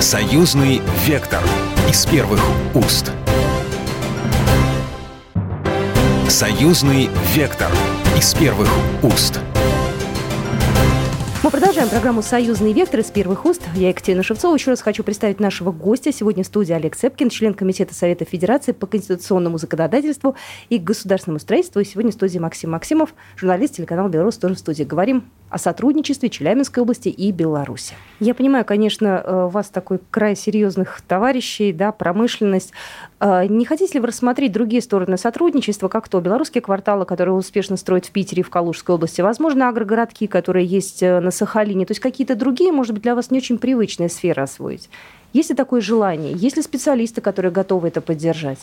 Союзный 0.00 0.80
вектор 1.06 1.42
из 1.88 2.04
первых 2.06 2.40
уст. 2.74 3.12
Союзный 6.28 7.08
вектор 7.34 7.70
из 8.16 8.34
первых 8.34 8.68
уст. 9.02 9.40
Мы 11.46 11.52
продолжаем 11.52 11.88
программу 11.88 12.22
«Союзный 12.22 12.72
вектор» 12.72 12.98
из 12.98 13.12
первых 13.12 13.44
уст. 13.44 13.62
Я 13.76 13.90
Екатерина 13.90 14.24
Шевцова. 14.24 14.56
Еще 14.56 14.70
раз 14.70 14.82
хочу 14.82 15.04
представить 15.04 15.38
нашего 15.38 15.70
гостя. 15.70 16.12
Сегодня 16.12 16.42
в 16.42 16.46
студии 16.48 16.72
Олег 16.72 16.96
Цепкин, 16.96 17.30
член 17.30 17.54
Комитета 17.54 17.94
Совета 17.94 18.24
Федерации 18.24 18.72
по 18.72 18.88
конституционному 18.88 19.56
законодательству 19.56 20.34
и 20.70 20.78
государственному 20.78 21.38
строительству. 21.38 21.80
И 21.80 21.84
сегодня 21.84 22.10
в 22.10 22.14
студии 22.14 22.40
Максим 22.40 22.72
Максимов, 22.72 23.14
журналист 23.36 23.76
телеканала 23.76 24.08
«Беларусь», 24.08 24.38
тоже 24.38 24.56
в 24.56 24.58
студии. 24.58 24.82
Говорим 24.82 25.22
о 25.48 25.58
сотрудничестве 25.58 26.28
Челябинской 26.28 26.82
области 26.82 27.08
и 27.08 27.30
Беларуси. 27.30 27.94
Я 28.18 28.34
понимаю, 28.34 28.64
конечно, 28.64 29.22
э, 29.24 29.44
у 29.46 29.48
вас 29.48 29.68
такой 29.68 30.00
край 30.10 30.34
серьезных 30.34 31.00
товарищей, 31.02 31.72
да, 31.72 31.92
промышленность. 31.92 32.72
Э, 33.20 33.46
не 33.46 33.64
хотите 33.64 33.94
ли 33.94 34.00
вы 34.00 34.08
рассмотреть 34.08 34.52
другие 34.52 34.82
стороны 34.82 35.16
сотрудничества, 35.16 35.88
как 35.88 36.08
то 36.08 36.20
белорусские 36.20 36.62
кварталы, 36.62 37.04
которые 37.04 37.34
успешно 37.34 37.76
строят 37.76 38.06
в 38.06 38.10
Питере 38.10 38.40
и 38.40 38.42
в 38.42 38.50
Калужской 38.50 38.96
области, 38.96 39.20
возможно, 39.20 39.68
агрогородки, 39.68 40.26
которые 40.26 40.66
есть 40.66 41.02
э, 41.02 41.20
на 41.20 41.30
Сахалине, 41.30 41.86
то 41.86 41.92
есть 41.92 42.00
какие-то 42.00 42.34
другие, 42.34 42.72
может 42.72 42.92
быть, 42.92 43.02
для 43.02 43.14
вас 43.14 43.30
не 43.30 43.38
очень 43.38 43.58
привычные 43.58 44.08
сферы 44.08 44.42
освоить? 44.42 44.90
Есть 45.32 45.50
ли 45.50 45.56
такое 45.56 45.80
желание? 45.80 46.32
Есть 46.32 46.56
ли 46.56 46.62
специалисты, 46.62 47.20
которые 47.20 47.52
готовы 47.52 47.88
это 47.88 48.00
поддержать? 48.00 48.58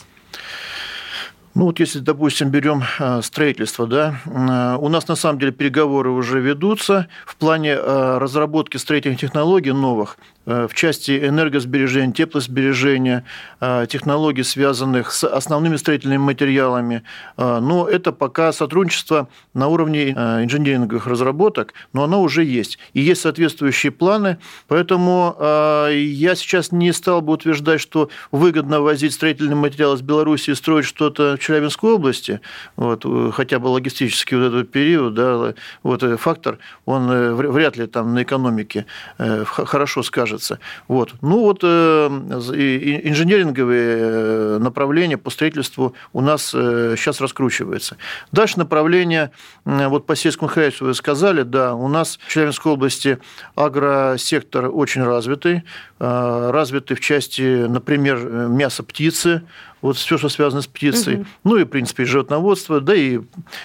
Ну 1.54 1.66
вот 1.66 1.78
если, 1.78 2.00
допустим, 2.00 2.50
берем 2.50 2.82
э, 2.98 3.22
строительство, 3.22 3.86
да, 3.86 4.20
э, 4.26 4.76
у 4.80 4.88
нас 4.88 5.06
на 5.06 5.14
самом 5.14 5.38
деле 5.38 5.52
переговоры 5.52 6.10
уже 6.10 6.40
ведутся 6.40 7.06
в 7.24 7.36
плане 7.36 7.70
э, 7.70 8.18
разработки 8.18 8.76
строительных 8.76 9.20
технологий 9.20 9.70
новых. 9.70 10.18
Э, 10.46 10.66
в 10.68 10.74
части 10.74 11.26
энергосбережения, 11.26 12.12
теплосбережения, 12.12 13.24
э, 13.60 13.86
технологий, 13.88 14.42
связанных 14.42 15.12
с 15.12 15.24
основными 15.26 15.76
строительными 15.76 16.18
материалами. 16.18 17.02
Э, 17.38 17.60
но 17.60 17.88
это 17.88 18.12
пока 18.12 18.52
сотрудничество 18.52 19.28
на 19.54 19.68
уровне 19.68 20.10
инженеринговых 20.10 21.06
разработок, 21.06 21.72
но 21.92 22.04
оно 22.04 22.20
уже 22.22 22.44
есть. 22.44 22.78
И 22.92 23.00
есть 23.00 23.22
соответствующие 23.22 23.92
планы, 23.92 24.38
поэтому 24.68 25.36
я 25.40 26.34
сейчас 26.34 26.72
не 26.72 26.92
стал 26.92 27.20
бы 27.22 27.32
утверждать, 27.32 27.80
что 27.80 28.10
выгодно 28.32 28.80
возить 28.80 29.14
строительный 29.14 29.54
материал 29.54 29.94
из 29.94 30.02
Беларуси 30.02 30.50
и 30.50 30.54
строить 30.54 30.86
что-то 30.86 31.36
в 31.36 31.38
Челябинской 31.38 31.92
области, 31.92 32.40
вот, 32.76 33.04
хотя 33.34 33.58
бы 33.58 33.68
логистический 33.68 34.36
вот 34.36 34.46
этот 34.46 34.70
период, 34.70 35.14
да, 35.14 35.54
вот, 35.82 36.02
фактор, 36.20 36.58
он 36.84 37.34
вряд 37.34 37.76
ли 37.76 37.86
там 37.86 38.14
на 38.14 38.22
экономике 38.22 38.86
хорошо 39.18 40.02
скажет 40.02 40.33
кажется. 40.34 40.58
Вот. 40.88 41.14
Ну 41.22 41.40
вот 41.40 41.60
э, 41.62 42.06
инженеринговые 42.06 43.96
э, 43.98 44.58
направления 44.58 45.16
по 45.16 45.30
строительству 45.30 45.94
у 46.12 46.20
нас 46.20 46.50
сейчас 46.50 47.20
э, 47.20 47.24
раскручиваются. 47.24 47.96
Дальше 48.32 48.58
направление, 48.58 49.30
вот 49.64 50.06
по 50.06 50.16
сельскому 50.16 50.48
хозяйству 50.48 50.86
вы 50.86 50.94
сказали, 50.94 51.42
да, 51.42 51.74
у 51.74 51.88
нас 51.88 52.18
в 52.26 52.32
Челябинской 52.32 52.72
области 52.72 53.18
агросектор 53.54 54.70
очень 54.72 55.02
развитый, 55.02 55.62
развитый 55.98 56.96
в 56.96 57.00
части, 57.00 57.66
например, 57.66 58.18
мяса 58.48 58.82
птицы, 58.82 59.42
вот 59.80 59.96
все, 59.96 60.18
что 60.18 60.28
связано 60.28 60.62
с 60.62 60.66
птицей, 60.66 61.16
угу. 61.16 61.26
ну 61.44 61.56
и, 61.56 61.64
в 61.64 61.68
принципе, 61.68 62.04
животноводство, 62.04 62.80
да 62.80 62.94
и 62.94 63.20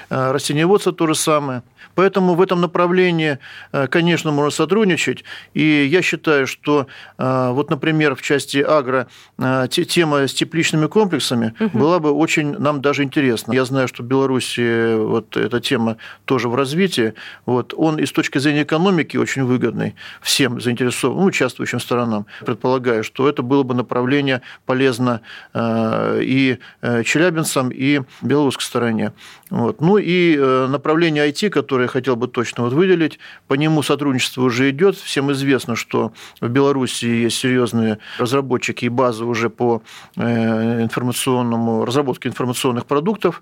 растениеводство 0.10 0.92
то 0.92 1.08
же 1.08 1.16
самое. 1.16 1.64
Поэтому 2.00 2.34
в 2.36 2.42
этом 2.42 2.62
направлении, 2.62 3.40
э, 3.74 3.88
конечно, 3.88 4.32
можно 4.32 4.52
сотрудничать. 4.52 5.26
И 5.54 5.86
я 5.92 6.02
считаю, 6.02 6.48
что 6.48 6.88
э, 7.18 7.50
вот, 7.52 7.70
например, 7.70 8.16
в 8.16 8.22
части 8.22 8.60
агро 8.66 9.08
э, 9.38 9.68
тема 9.70 10.26
с 10.26 10.34
тепличными 10.34 10.88
комплексами 10.88 11.54
угу. 11.60 11.78
была 11.78 12.00
бы 12.00 12.12
очень 12.12 12.58
нам 12.58 12.82
даже 12.82 13.04
интересна. 13.04 13.52
Я 13.52 13.66
знаю, 13.66 13.90
что 13.90 14.02
в 14.02 14.06
Беларуси 14.06 14.96
вот 14.96 15.36
эта 15.36 15.60
тема 15.60 15.98
тоже 16.24 16.48
в 16.48 16.56
развитии. 16.56 17.16
Вот. 17.46 17.74
Он 17.76 18.00
и 18.00 18.06
с 18.06 18.14
точки 18.14 18.38
зрения 18.38 18.64
экономики 18.64 19.18
очень 19.18 19.44
выгодный 19.44 19.96
всем 20.22 20.62
заинтересованным, 20.62 21.24
ну, 21.24 21.28
участвующим 21.28 21.82
сторонам. 21.82 22.28
Предполагаю, 22.46 23.04
что 23.04 23.28
это 23.28 23.44
было 23.44 23.64
бы 23.64 23.74
направление 23.74 24.42
полезно 24.66 25.20
и 25.54 26.60
челябинцам, 26.82 27.72
и 27.72 28.04
белорусской 28.22 28.64
стороне. 28.64 29.12
Вот. 29.50 29.82
Ну 29.82 29.98
и 29.98 30.38
направление 30.70 31.28
IT, 31.28 31.50
которое 31.50 31.89
хотел 31.90 32.16
бы 32.16 32.28
точно 32.28 32.64
вот 32.64 32.74
выделить. 32.74 33.20
По 33.48 33.56
нему 33.56 33.84
сотрудничество 33.84 34.44
уже 34.44 34.70
идет. 34.70 34.96
Всем 34.96 35.32
известно, 35.32 35.76
что 35.76 36.14
в 36.40 36.48
Беларуси 36.48 37.06
есть 37.06 37.38
серьезные 37.38 38.00
разработчики 38.18 38.86
и 38.86 38.90
базы 38.90 39.26
уже 39.26 39.50
по 39.50 39.82
э, 40.16 40.82
информационному 40.82 41.86
разработке 41.86 42.30
информационных 42.30 42.86
продуктов 42.86 43.42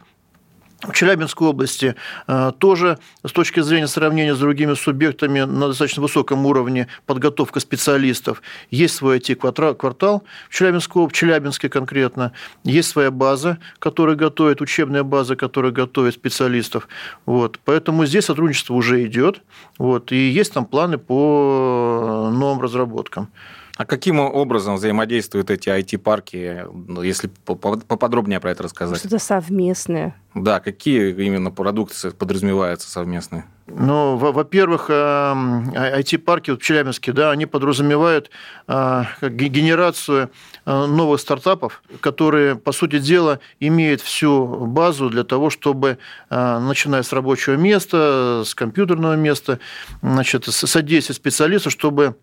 в 0.81 0.93
Челябинской 0.93 1.48
области 1.48 1.96
э, 2.27 2.51
тоже 2.60 3.00
с 3.25 3.31
точки 3.31 3.62
зрения 3.62 3.88
сравнения 3.88 4.36
с 4.36 4.39
другими 4.39 4.75
субъектами 4.75 5.41
на 5.41 5.67
достаточно 5.67 6.03
высоком 6.03 6.46
уровне 6.46 6.88
подготовка 7.05 7.60
специалистов. 7.60 8.41
Есть 8.69 8.96
свой 8.96 9.17
IT-квартал 9.17 10.24
в, 10.50 10.53
Челябинской, 10.53 11.07
в 11.07 11.12
Челябинске 11.12 11.69
конкретно, 11.69 12.31
есть 12.63 12.89
своя 12.89 13.10
база, 13.10 13.57
которая 13.79 14.15
готовит, 14.15 14.62
учебная 14.62 15.03
база, 15.03 15.36
которая 15.36 15.72
готовит 15.72 16.13
специалистов. 16.13 16.88
Вот. 17.25 17.60
Поэтому 17.65 18.05
здесь 18.05 18.25
сотрудничество 18.25 18.75
уже 18.75 19.03
идет, 19.05 19.41
вот, 19.79 20.12
и 20.12 20.29
есть 20.29 20.53
там 20.53 20.65
планы 20.65 20.98
по 20.98 22.29
новым 22.57 22.61
разработкам. 22.61 23.29
А 23.77 23.85
каким 23.85 24.19
образом 24.19 24.75
взаимодействуют 24.75 25.51
эти 25.51 25.69
IT-парки, 25.69 26.65
ну, 26.73 27.03
если 27.03 27.29
поподробнее 27.45 28.39
про 28.39 28.49
это 28.49 28.63
рассказать? 28.63 28.97
Что-то 28.97 29.19
совместное. 29.19 30.15
Да, 30.33 30.59
какие 30.59 31.13
именно 31.13 31.51
продукты 31.51 32.09
подразумеваются 32.11 32.89
совместные? 32.89 33.45
Ну, 33.67 34.15
во-первых, 34.15 34.89
IT-парки 34.89 36.51
вот 36.51 36.61
в 36.61 36.63
Челябинске, 36.63 37.11
да, 37.11 37.31
они 37.31 37.45
подразумевают 37.45 38.31
а, 38.65 39.07
генерацию 39.21 40.31
а, 40.65 40.87
новых 40.87 41.19
стартапов, 41.19 41.83
которые, 41.99 42.55
по 42.55 42.71
сути 42.71 42.97
дела, 42.97 43.39
имеют 43.59 44.01
всю 44.01 44.65
базу 44.65 45.09
для 45.09 45.23
того, 45.23 45.49
чтобы, 45.49 45.97
а, 46.29 46.59
начиная 46.59 47.03
с 47.03 47.11
рабочего 47.11 47.55
места, 47.55 48.43
с 48.45 48.55
компьютерного 48.55 49.15
места, 49.15 49.59
значит, 50.01 50.45
содействовать 50.45 51.17
специалисту, 51.17 51.69
чтобы 51.69 52.05
а, 52.07 52.15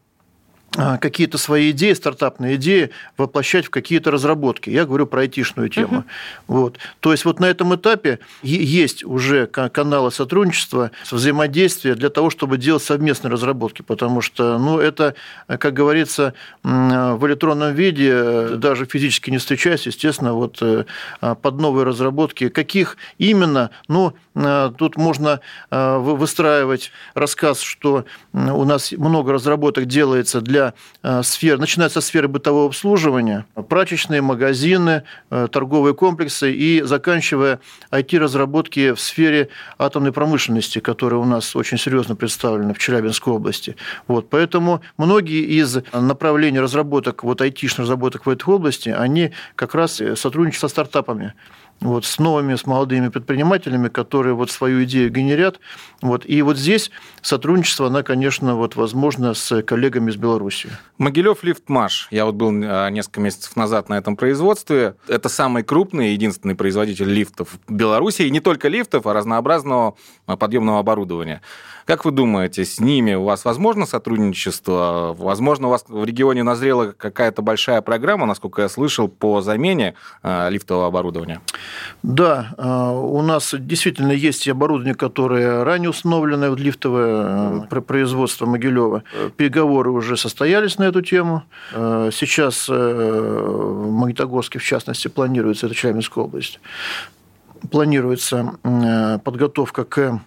какие-то 1.01 1.39
свои 1.39 1.71
идеи, 1.71 1.93
стартапные 1.93 2.57
идеи 2.57 2.91
воплощать 3.17 3.67
в 3.67 3.71
какие-то 3.71 4.11
разработки. 4.11 4.71
Я 4.71 4.87
говорю 4.87 5.07
про 5.07 5.21
айтишную 5.21 5.69
тему. 5.69 5.99
Uh-huh. 5.99 6.05
Вот. 6.49 6.79
То 7.01 7.13
есть 7.13 7.25
вот 7.25 7.41
на 7.41 7.47
этом 7.47 7.75
этапе 7.75 8.19
есть 8.43 9.05
уже 9.05 9.47
каналы 9.47 10.11
сотрудничества, 10.11 10.91
взаимодействия 11.11 11.95
для 11.95 12.11
того, 12.11 12.31
чтобы 12.31 12.59
делать 12.59 12.83
совместные 12.83 13.31
разработки, 13.31 13.83
потому 13.83 14.21
что 14.21 14.59
ну, 14.59 14.79
это, 14.79 15.15
как 15.47 15.75
говорится, 15.75 16.35
в 16.63 17.27
электронном 17.27 17.75
виде, 17.75 18.57
даже 18.57 18.87
физически 18.87 19.31
не 19.31 19.39
встречаясь, 19.39 19.87
естественно, 19.87 20.33
вот 20.33 20.59
э, 20.63 20.85
под 21.21 21.61
новые 21.61 21.85
разработки, 21.85 22.49
каких 22.49 22.97
именно, 23.19 23.71
ну, 23.89 24.15
э, 24.35 24.73
тут 24.79 24.97
можно 24.97 25.41
э, 25.71 25.99
выстраивать 25.99 26.91
рассказ, 27.15 27.61
что 27.61 28.05
у 28.33 28.65
нас 28.65 28.93
много 28.93 29.33
разработок 29.33 29.87
делается 29.87 30.41
для 30.41 30.64
Э, 31.03 31.23
сфер, 31.23 31.59
начиная 31.59 31.89
со 31.89 32.01
сферы 32.01 32.29
бытового 32.29 32.69
обслуживания, 32.69 33.45
прачечные, 33.69 34.23
магазины, 34.23 35.03
э, 35.31 35.49
торговые 35.51 35.95
комплексы 35.95 36.53
и 36.53 36.83
заканчивая 36.83 37.61
IT-разработки 37.91 38.93
в 38.93 39.01
сфере 39.01 39.49
атомной 39.79 40.13
промышленности, 40.13 40.79
которая 40.79 41.21
у 41.21 41.25
нас 41.25 41.57
очень 41.57 41.79
серьезно 41.79 42.17
представлена 42.17 42.73
в 42.73 42.79
Челябинской 42.79 43.33
области. 43.33 43.77
Вот, 44.07 44.31
поэтому 44.31 44.81
многие 44.97 45.43
из 45.43 45.79
направлений 45.93 46.61
разработок, 46.61 47.25
вот 47.25 47.41
IT-шных 47.41 47.83
разработок 47.83 48.27
в 48.27 48.31
этой 48.31 48.49
области, 48.49 48.89
они 48.89 49.33
как 49.57 49.75
раз 49.75 50.01
сотрудничают 50.17 50.61
со 50.61 50.69
стартапами 50.69 51.35
вот, 51.85 52.05
с 52.07 52.19
новыми, 52.19 52.55
с 52.55 52.67
молодыми 52.67 53.09
предпринимателями, 53.09 53.89
которые 53.89 54.35
вот 54.35 54.51
свою 54.51 54.85
идею 54.85 55.11
генерят. 55.11 55.61
Вот. 56.01 56.25
И 56.27 56.41
вот 56.43 56.57
здесь 56.57 56.91
сотрудничество, 57.21 57.87
она, 57.87 58.03
конечно, 58.03 58.57
вот, 58.57 58.75
возможно, 58.75 59.35
с 59.35 59.63
коллегами 59.63 60.11
из 60.11 60.17
Беларуси. 60.17 60.71
Могилев 60.99 61.45
Лифтмаш. 61.45 62.09
Я 62.11 62.25
вот 62.25 62.35
был 62.35 62.51
а, 62.53 62.89
несколько 62.89 63.21
месяцев 63.21 63.55
назад 63.55 63.89
на 63.89 63.95
этом 63.95 64.17
производстве. 64.17 64.97
Это 65.09 65.29
самый 65.29 65.63
крупный, 65.63 66.13
единственный 66.13 66.55
производитель 66.55 67.11
лифтов 67.11 67.51
в 67.69 67.73
Беларуси. 67.73 68.23
И 68.23 68.31
не 68.31 68.41
только 68.41 68.69
лифтов, 68.69 69.07
а 69.07 69.13
разнообразного 69.13 69.95
а, 70.27 70.37
подъемного 70.37 70.79
оборудования. 70.79 71.43
Как 71.85 72.07
вы 72.07 72.13
думаете, 72.13 72.65
с 72.65 72.81
ними 72.81 73.13
у 73.13 73.25
вас 73.25 73.45
возможно 73.45 73.85
сотрудничество? 73.85 75.15
Возможно, 75.19 75.67
у 75.67 75.71
вас 75.71 75.85
в 75.87 76.03
регионе 76.05 76.43
назрела 76.43 76.93
какая-то 76.93 77.43
большая 77.43 77.83
программа, 77.83 78.25
насколько 78.25 78.63
я 78.63 78.71
слышал, 78.71 79.09
по 79.09 79.43
замене 79.43 79.95
а, 80.23 80.49
лифтового 80.49 80.87
оборудования? 80.87 81.43
Да, 82.03 82.55
а, 82.59 82.93
у 82.93 83.23
нас 83.23 83.55
действительно 83.59 84.13
есть 84.13 84.47
оборудование, 84.49 84.95
которое 84.95 85.65
ранее 85.65 85.91
установлено 85.91 86.51
в 86.51 86.57
лифтовое 86.59 87.67
э, 87.71 87.81
производство 87.81 88.47
Могилева. 88.47 89.05
Переговоры 89.37 89.91
уже 89.91 90.17
состоялись 90.17 90.79
на 90.79 90.85
эту 90.85 91.03
тему. 91.03 91.45
Э, 91.73 92.11
сейчас 92.13 92.69
э, 92.69 92.75
в 92.75 93.91
Магнитогорске, 93.91 94.59
в 94.59 94.65
частности, 94.65 95.09
планируется, 95.09 95.67
это 95.67 95.75
Челябинская 95.75 96.25
область, 96.25 96.61
планируется 97.71 98.59
подготовка 99.25 99.85
к 99.85 100.21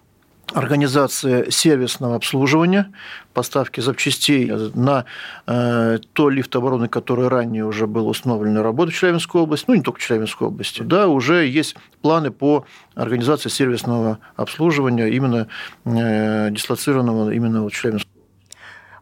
организация 0.54 1.52
сервисного 1.52 2.16
обслуживания, 2.16 2.92
поставки 3.34 3.82
запчастей 3.82 4.52
на 4.74 5.06
э, 5.46 6.00
то 6.14 6.30
лифтоборудование, 6.30 6.90
которое 6.90 7.30
ранее 7.30 7.66
уже 7.66 7.86
было 7.86 8.08
установлено 8.08 8.64
работой 8.64 8.92
в 8.92 8.96
Челябинской 8.96 9.42
области, 9.42 9.66
ну 9.68 9.76
не 9.76 9.82
только 9.82 10.00
в 10.00 10.04
Челябинской 10.04 10.48
области, 10.48 10.82
да, 10.82 11.08
уже 11.08 11.46
есть 11.48 11.76
планы 12.02 12.32
по 12.32 12.66
организации 12.96 13.50
сервисного 13.50 14.20
обслуживания 14.36 15.10
именно 15.10 15.48
э, 15.86 16.50
дислоцированного 16.52 17.32
именно 17.32 17.64
вот 17.64 17.74
в 17.74 17.76
Челябинской 17.76 18.12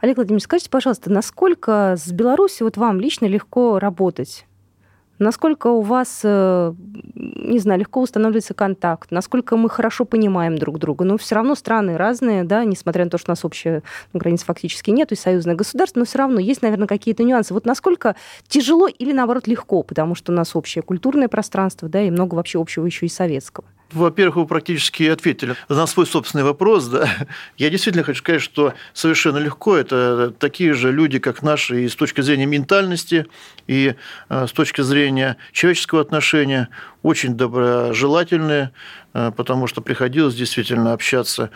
Олег 0.02 0.18
Владимирович, 0.18 0.44
скажите, 0.44 0.70
пожалуйста, 0.70 1.12
насколько 1.12 1.96
с 1.98 2.12
Беларусью 2.12 2.68
вот 2.68 2.78
вам 2.78 3.00
лично 3.00 3.26
легко 3.26 3.80
работать? 3.80 4.46
Насколько 5.18 5.68
у 5.68 5.82
вас, 5.82 6.22
э, 6.24 6.74
не 7.16 7.60
знаю, 7.60 7.80
легко 7.80 8.02
устанавливается 8.02 8.54
контакт, 8.54 9.12
насколько 9.12 9.56
мы 9.56 9.70
хорошо 9.70 10.04
понимаем 10.06 10.58
друг 10.58 10.78
друга. 10.80 11.06
Но 11.06 11.18
все 11.18 11.36
равно 11.36 11.56
страны 11.56 11.98
разные, 11.98 12.44
да, 12.44 12.66
несмотря 12.66 13.06
на 13.06 13.12
то, 13.12 13.18
что 13.18 13.32
у 13.32 13.34
нас 13.34 13.46
общая 13.46 13.84
ну, 14.12 14.20
границ 14.20 14.44
фактически 14.44 14.92
нет, 14.92 15.12
и 15.12 15.16
союзное 15.16 15.56
государство, 15.56 16.00
но 16.00 16.06
все 16.06 16.18
равно 16.18 16.40
есть, 16.40 16.62
наверное, 16.62 16.88
какие-то 16.88 17.24
нюансы. 17.24 17.54
Вот 17.54 17.66
насколько 17.66 18.16
тяжело 18.48 18.88
или, 18.88 19.14
наоборот, 19.14 19.48
легко, 19.48 19.84
потому 19.84 20.16
что 20.16 20.32
у 20.32 20.36
нас 20.36 20.56
общее 20.56 20.82
культурное 20.82 21.30
пространство, 21.30 21.88
да, 21.88 22.02
и 22.02 22.12
много 22.12 22.36
вообще 22.36 22.60
общего 22.60 22.86
еще 22.86 23.06
и 23.06 23.10
советского. 23.10 23.66
Во-первых, 23.92 24.36
вы 24.36 24.48
практически 24.48 25.04
ответили 25.04 25.56
на 25.70 25.86
свой 25.86 26.06
собственный 26.06 26.44
вопрос. 26.44 26.88
Да. 26.88 27.08
Я 27.58 27.70
действительно 27.70 28.04
хочу 28.04 28.20
сказать, 28.20 28.42
что 28.42 28.74
совершенно 28.94 29.38
легко. 29.38 29.78
Это 29.78 30.32
такие 30.32 30.74
же 30.74 30.92
люди, 30.92 31.20
как 31.20 31.44
наши, 31.44 31.84
и 31.84 31.90
с 31.90 31.96
точки 31.96 32.22
зрения 32.22 32.46
ментальности, 32.46 33.28
и 33.68 33.96
э, 34.30 34.48
с 34.48 34.52
точки 34.52 34.82
зрения 34.82 35.38
человеческого 35.52 36.02
отношения, 36.02 36.70
очень 37.04 37.36
доброжелательные, 37.36 38.72
потому 39.38 39.68
что 39.68 39.82
приходилось 39.82 40.36
действительно 40.36 40.94
общаться 40.94 41.50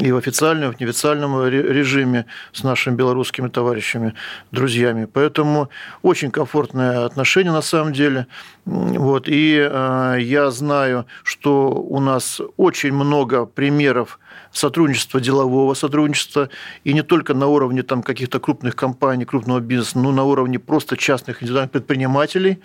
и 0.00 0.10
в 0.10 0.16
официальном, 0.16 0.72
и 0.72 0.74
в 0.74 0.80
неофициальном 0.80 1.46
режиме 1.46 2.26
с 2.52 2.64
нашими 2.64 2.96
белорусскими 2.96 3.48
товарищами, 3.48 4.14
друзьями. 4.50 5.06
Поэтому 5.12 5.68
очень 6.02 6.30
комфортное 6.30 7.04
отношение 7.04 7.52
на 7.52 7.62
самом 7.62 7.92
деле. 7.92 8.26
Вот. 8.64 9.28
И 9.28 9.56
э, 9.56 10.16
я 10.20 10.50
знаю, 10.50 11.06
что 11.22 11.70
у 11.70 12.00
нас 12.00 12.40
очень 12.56 12.92
много 12.92 13.46
примеров 13.46 14.18
сотрудничества, 14.56 15.20
делового 15.20 15.74
сотрудничества, 15.74 16.48
и 16.84 16.92
не 16.92 17.02
только 17.02 17.34
на 17.34 17.46
уровне 17.46 17.82
там, 17.82 18.02
каких-то 18.02 18.40
крупных 18.40 18.74
компаний, 18.74 19.24
крупного 19.24 19.60
бизнеса, 19.60 19.98
но 19.98 20.12
на 20.12 20.24
уровне 20.24 20.58
просто 20.58 20.96
частных 20.96 21.42
индивидуальных 21.42 21.72
предпринимателей, 21.72 22.58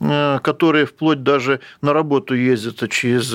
э, 0.00 0.38
которые 0.42 0.86
вплоть 0.86 1.22
даже 1.22 1.60
на 1.82 1.92
работу 1.92 2.34
ездят 2.34 2.88
через 2.90 3.34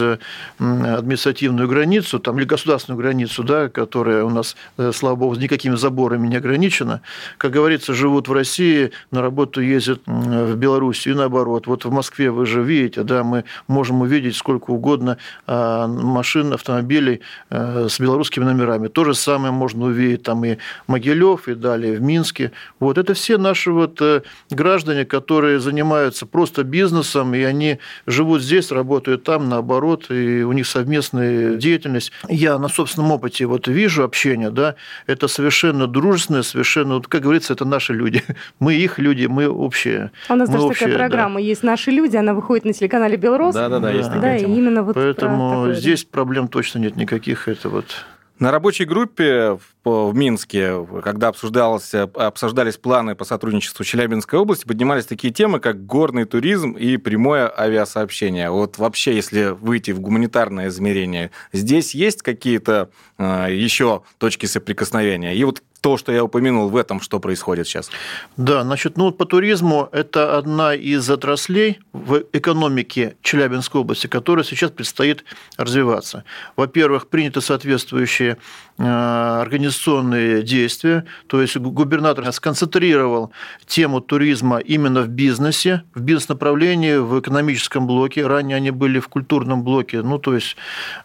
административную 0.60 1.68
границу 1.68 2.20
там, 2.20 2.38
или 2.38 2.46
государственную 2.46 3.00
границу, 3.00 3.44
да, 3.44 3.70
которая 3.70 4.24
у 4.24 4.30
нас, 4.30 4.56
э, 4.78 4.92
слава 4.94 5.16
богу, 5.16 5.36
никакими 5.36 5.76
заборами 5.76 6.28
не 6.28 6.36
ограничена. 6.36 7.02
Как 7.38 7.52
говорится, 7.52 7.94
живут 7.94 8.28
в 8.28 8.34
России, 8.34 8.92
на 9.12 9.22
работу 9.22 9.62
ездят 9.62 10.02
в 10.06 10.56
Беларусь 10.56 11.08
и 11.08 11.14
наоборот. 11.14 11.68
Вот 11.68 11.86
в 11.86 11.92
Москве 11.92 12.32
вы 12.32 12.46
же 12.46 12.62
видите, 12.62 13.04
да, 13.04 13.24
мы 13.24 13.46
можем 13.68 14.02
увидеть 14.02 14.36
сколько 14.36 14.72
угодно 14.72 15.18
а, 15.48 15.88
машин, 15.88 16.54
автомобилей 16.54 17.22
э, 17.50 17.88
с 17.90 18.00
белорусскими 18.02 18.44
номерами. 18.44 18.88
То 18.88 19.06
же 19.06 19.14
самое 19.14 19.54
можно 19.54 19.86
увидеть 19.86 20.24
там 20.24 20.44
и 20.46 20.58
Могилев, 20.88 21.48
и 21.48 21.56
далее 21.56 21.98
в 21.98 22.02
Минске. 22.02 22.52
Вот 22.80 22.98
это 22.98 23.14
все 23.14 23.38
наши 23.38 23.72
вот 23.72 24.02
э, 24.02 24.22
граждане, 24.50 25.06
которые 25.06 25.60
занимаются 25.60 26.26
просто 26.26 26.64
бизнесом, 26.64 27.34
и 27.34 27.42
они 27.42 27.80
живут 28.08 28.42
здесь, 28.42 28.72
работают 28.72 29.24
там, 29.24 29.50
наоборот, 29.50 30.10
и 30.10 30.44
у 30.44 30.52
них 30.52 30.68
совместная 30.68 31.56
деятельность. 31.56 32.12
Я 32.28 32.58
на 32.58 32.68
собственном 32.68 33.12
опыте 33.12 33.46
вот 33.46 33.68
вижу 33.68 34.04
общение, 34.04 34.50
да, 34.50 34.76
это 35.08 35.28
совершенно 35.28 35.88
дружественное, 35.88 36.44
совершенно, 36.44 36.96
вот, 36.96 37.08
как 37.08 37.22
говорится, 37.22 37.54
это 37.54 37.66
наши 37.66 37.94
люди. 37.94 38.24
Мы 38.60 38.76
их 38.76 39.00
люди, 39.00 39.26
мы 39.26 39.48
общие. 39.48 40.12
А 40.28 40.34
у 40.34 40.36
нас 40.36 40.50
мы 40.50 40.56
даже 40.56 40.68
общие, 40.68 40.90
такая 40.90 41.08
программа 41.08 41.36
да. 41.36 41.42
есть 41.42 41.64
«Наши 41.64 41.92
люди», 41.92 42.16
она 42.16 42.34
выходит 42.34 42.66
на 42.66 42.74
телеканале 42.74 43.18
«Белрос». 43.18 43.54
Да-да-да, 43.54 43.92
есть 43.92 44.10
Да, 44.10 44.36
и 44.36 44.44
именно 44.44 44.84
вот 44.84 44.96
Поэтому 44.96 45.74
здесь 45.74 46.04
проблем 46.04 46.48
точно 46.48 46.80
нет 46.80 46.96
никаких, 46.96 47.48
это 47.48 47.70
вот 47.82 48.06
на 48.40 48.52
рабочей 48.52 48.86
группе 48.86 49.60
в 49.84 50.14
Минске, 50.16 50.84
когда 51.04 51.28
обсуждалось, 51.28 51.94
обсуждались 51.94 52.78
планы 52.78 53.14
по 53.14 53.24
сотрудничеству 53.24 53.86
Челябинской 53.86 54.40
области, 54.40 54.66
поднимались 54.66 55.06
такие 55.06 55.32
темы, 55.32 55.60
как 55.60 55.86
горный 55.86 56.26
туризм 56.26 56.72
и 56.72 56.98
прямое 56.98 57.52
авиасообщение. 57.56 58.50
Вот 58.50 58.80
вообще, 58.80 59.16
если 59.16 59.50
выйти 59.50 59.92
в 59.92 60.00
гуманитарное 60.00 60.70
измерение, 60.70 61.30
здесь 61.54 61.94
есть 61.94 62.24
какие-то 62.24 62.90
э, 63.20 63.48
еще 63.52 64.02
точки 64.18 64.48
соприкосновения? 64.48 65.36
И 65.36 65.44
вот 65.44 65.62
то, 65.82 65.98
что 65.98 66.12
я 66.12 66.24
упомянул, 66.24 66.70
в 66.70 66.78
этом 66.78 67.02
что 67.02 67.20
происходит 67.20 67.68
сейчас? 67.68 67.90
Да, 68.38 68.62
значит, 68.64 68.98
ну 68.98 69.12
по 69.12 69.26
туризму 69.26 69.90
это 69.92 70.38
одна 70.38 70.76
из 70.76 71.10
отраслей 71.10 71.80
в 71.92 72.24
экономике 72.34 73.16
Челябинской 73.24 73.82
области, 73.82 74.06
которая 74.06 74.46
сейчас 74.46 74.70
предстоит 74.70 75.26
развиваться. 75.58 76.24
Во-первых, 76.56 77.08
приняты 77.08 77.42
соответствующие 77.42 78.38
э, 78.78 78.84
организационные 78.84 80.44
действия, 80.44 81.06
то 81.26 81.42
есть 81.42 81.58
губернатор 81.58 82.32
сконцентрировал 82.32 83.32
тему 83.66 84.02
туризма 84.02 84.60
именно 84.60 85.02
в 85.02 85.08
бизнесе, 85.08 85.82
в 85.96 86.02
бизнес-направлении, 86.02 86.98
в 86.98 87.20
экономическом 87.20 87.88
блоке. 87.88 88.28
Ранее 88.28 88.58
они 88.58 88.70
были 88.70 89.00
в 89.00 89.08
культурном 89.08 89.64
блоке, 89.64 90.04
ну 90.04 90.20
то 90.20 90.36
есть 90.36 90.56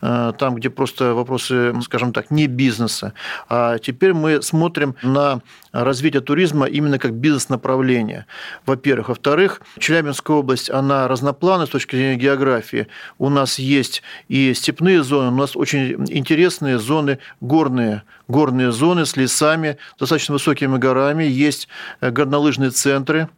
э, 0.03 0.33
там, 0.39 0.55
где 0.57 0.69
просто 0.69 1.15
вопросы, 1.15 1.75
скажем 1.83 2.13
так, 2.13 2.31
не 2.31 2.47
бизнеса. 2.47 3.15
А 3.49 3.79
теперь 3.79 4.13
мы 4.13 4.43
смотрим 4.43 4.66
смотрим 4.67 4.97
на 5.03 5.43
развитие 5.71 6.21
туризма 6.21 6.67
именно 6.67 6.99
как 6.99 7.13
бизнес-направление, 7.13 8.27
во-первых. 8.67 9.09
Во-вторых, 9.11 9.61
Челябинская 9.79 10.37
область, 10.37 10.71
она 10.71 11.07
разнопланная 11.07 11.67
с 11.67 11.71
точки 11.71 11.95
зрения 11.95 12.17
географии. 12.17 12.89
У 13.19 13.29
нас 13.29 13.61
есть 13.61 14.03
и 14.27 14.55
степные 14.55 15.05
зоны, 15.05 15.29
у 15.29 15.39
нас 15.39 15.57
очень 15.57 16.05
интересные 16.09 16.81
зоны 16.81 17.19
горные, 17.41 18.03
горные 18.27 18.73
зоны 18.73 19.07
с 19.07 19.17
лесами, 19.17 19.79
достаточно 20.01 20.33
высокими 20.35 20.79
горами, 20.79 21.23
есть 21.23 21.69
горнолыжные 22.01 22.71
центры, 22.71 23.29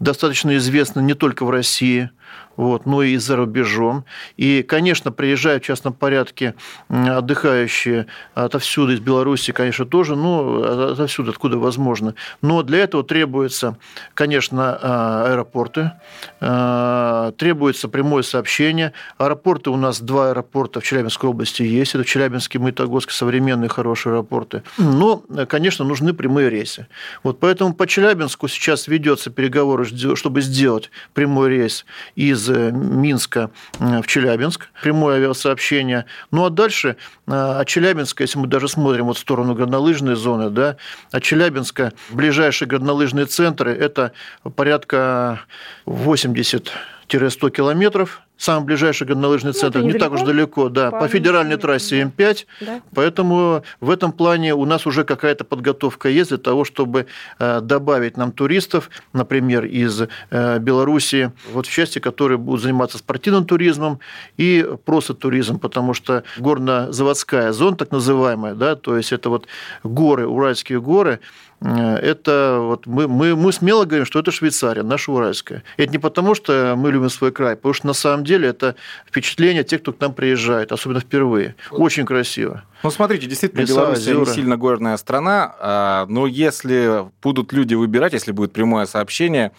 достаточно 0.00 0.56
известны 0.56 1.00
не 1.00 1.14
только 1.14 1.44
в 1.44 1.50
России– 1.50 2.10
вот, 2.56 2.86
но 2.86 3.02
и 3.02 3.16
за 3.16 3.36
рубежом. 3.36 4.04
И, 4.36 4.62
конечно, 4.62 5.12
приезжают 5.12 5.62
в 5.62 5.66
частном 5.66 5.92
порядке 5.92 6.54
отдыхающие 6.88 8.06
отовсюду, 8.34 8.92
из 8.92 9.00
Беларуси, 9.00 9.52
конечно, 9.52 9.86
тоже, 9.86 10.16
ну, 10.16 10.62
отовсюду, 10.92 11.30
откуда 11.30 11.58
возможно. 11.58 12.14
Но 12.40 12.62
для 12.62 12.80
этого 12.80 13.04
требуется, 13.04 13.78
конечно, 14.14 14.78
а, 14.80 15.32
аэропорты, 15.32 15.92
а, 16.40 17.32
требуется 17.32 17.88
прямое 17.88 18.22
сообщение. 18.22 18.92
Аэропорты 19.18 19.70
у 19.70 19.76
нас 19.76 20.00
два 20.00 20.30
аэропорта 20.30 20.80
в 20.80 20.84
Челябинской 20.84 21.30
области 21.30 21.62
есть. 21.62 21.94
Это 21.94 22.04
Челябинский, 22.04 22.58
Магнитогорск, 22.58 23.10
современные 23.10 23.68
хорошие 23.68 24.12
аэропорты. 24.12 24.62
Но, 24.78 25.22
конечно, 25.48 25.84
нужны 25.84 26.12
прямые 26.12 26.50
рейсы. 26.50 26.86
Вот 27.22 27.40
поэтому 27.40 27.74
по 27.74 27.86
Челябинску 27.86 28.48
сейчас 28.48 28.88
ведется 28.88 29.30
переговоры, 29.30 29.86
чтобы 30.16 30.40
сделать 30.42 30.90
прямой 31.14 31.50
рейс 31.50 31.84
из 32.30 32.48
э, 32.48 32.70
Минска 32.70 33.50
в 33.78 34.06
Челябинск, 34.06 34.68
прямое 34.80 35.16
авиасообщение. 35.16 36.06
Ну 36.30 36.44
а 36.44 36.50
дальше 36.50 36.96
э, 37.26 37.32
от 37.32 37.66
Челябинска, 37.66 38.22
если 38.22 38.38
мы 38.38 38.46
даже 38.46 38.68
смотрим 38.68 39.06
вот 39.06 39.16
в 39.16 39.20
сторону 39.20 39.54
горнолыжной 39.54 40.14
зоны, 40.14 40.48
да, 40.50 40.76
от 41.10 41.22
Челябинска 41.24 41.92
ближайшие 42.10 42.68
горнолыжные 42.68 43.26
центры– 43.26 43.72
это 43.78 44.12
порядка 44.54 45.40
80 45.86 46.70
100 47.18 47.50
километров. 47.50 48.22
Самый 48.36 48.64
ближайший 48.64 49.06
горнолыжный 49.06 49.52
ну, 49.52 49.58
центр 49.58 49.80
ну, 49.80 49.86
не 49.86 49.92
так 49.92 50.12
уж 50.12 50.22
далеко, 50.22 50.68
да, 50.68 50.90
по, 50.90 51.00
по 51.00 51.08
федеральной 51.08 51.56
трассе 51.56 52.02
М5. 52.02 52.46
Да. 52.60 52.82
Поэтому 52.94 53.62
в 53.80 53.90
этом 53.90 54.12
плане 54.12 54.54
у 54.54 54.64
нас 54.64 54.86
уже 54.86 55.04
какая-то 55.04 55.44
подготовка 55.44 56.08
есть 56.08 56.30
для 56.30 56.38
того, 56.38 56.64
чтобы 56.64 57.06
э, 57.38 57.60
добавить 57.60 58.16
нам 58.16 58.32
туристов, 58.32 58.90
например, 59.12 59.64
из 59.64 60.02
э, 60.30 60.58
Белоруссии, 60.58 61.30
вот 61.52 61.66
в 61.66 61.70
части, 61.70 62.00
которые 62.00 62.38
будут 62.38 62.62
заниматься 62.62 62.98
спортивным 62.98 63.44
туризмом 63.44 64.00
и 64.36 64.66
просто 64.84 65.14
туризмом, 65.14 65.60
потому 65.60 65.94
что 65.94 66.24
горно-заводская 66.38 67.52
зона, 67.52 67.76
так 67.76 67.92
называемая, 67.92 68.54
да, 68.54 68.74
то 68.74 68.96
есть 68.96 69.12
это 69.12 69.30
вот 69.30 69.46
горы, 69.84 70.26
Уральские 70.26 70.80
горы, 70.80 71.20
это 71.64 72.58
вот 72.60 72.86
мы, 72.86 73.08
мы, 73.08 73.36
мы 73.36 73.52
смело 73.52 73.84
говорим, 73.84 74.06
что 74.06 74.18
это 74.18 74.30
Швейцария, 74.30 74.82
наша 74.82 75.12
уральская. 75.12 75.62
Это 75.76 75.92
не 75.92 75.98
потому, 75.98 76.34
что 76.34 76.74
мы 76.76 76.90
любим 76.90 77.10
свой 77.10 77.32
край, 77.32 77.56
потому 77.56 77.74
что 77.74 77.86
на 77.86 77.92
самом 77.92 78.24
деле 78.24 78.48
это 78.48 78.74
впечатление 79.06 79.64
тех, 79.64 79.82
кто 79.82 79.92
к 79.92 80.00
нам 80.00 80.14
приезжает, 80.14 80.72
особенно 80.72 81.00
впервые. 81.00 81.54
Очень 81.70 82.04
красиво. 82.04 82.64
Ну, 82.82 82.90
смотрите, 82.90 83.26
действительно, 83.26 83.60
Леса, 83.60 83.74
Беларусь 83.74 84.06
не 84.06 84.34
сильно 84.34 84.56
горная 84.56 84.96
страна, 84.96 85.54
а, 85.60 86.06
но 86.08 86.26
если 86.26 87.04
будут 87.22 87.52
люди 87.52 87.74
выбирать, 87.74 88.12
если 88.12 88.32
будет 88.32 88.52
прямое 88.52 88.86
сообщение, 88.86 89.52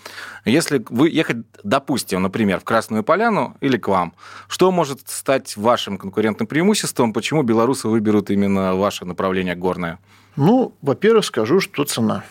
если 0.46 0.84
вы 0.90 1.10
ехать, 1.10 1.38
допустим, 1.64 2.22
например, 2.22 2.60
в 2.60 2.64
Красную 2.64 3.04
Поляну 3.04 3.56
или 3.62 3.78
к 3.78 3.88
вам, 3.88 4.14
что 4.48 4.72
может 4.72 5.00
стать 5.06 5.56
вашим 5.56 5.98
конкурентным 5.98 6.48
преимуществом, 6.48 7.14
почему 7.14 7.44
белорусы 7.44 7.88
выберут 7.88 8.30
именно 8.30 8.76
ваше 8.76 9.06
направление 9.06 9.56
горное? 9.56 10.00
Ну, 10.36 10.74
во-первых, 10.82 11.26
скажу, 11.26 11.60
что 11.60 11.84
цена 11.84 12.24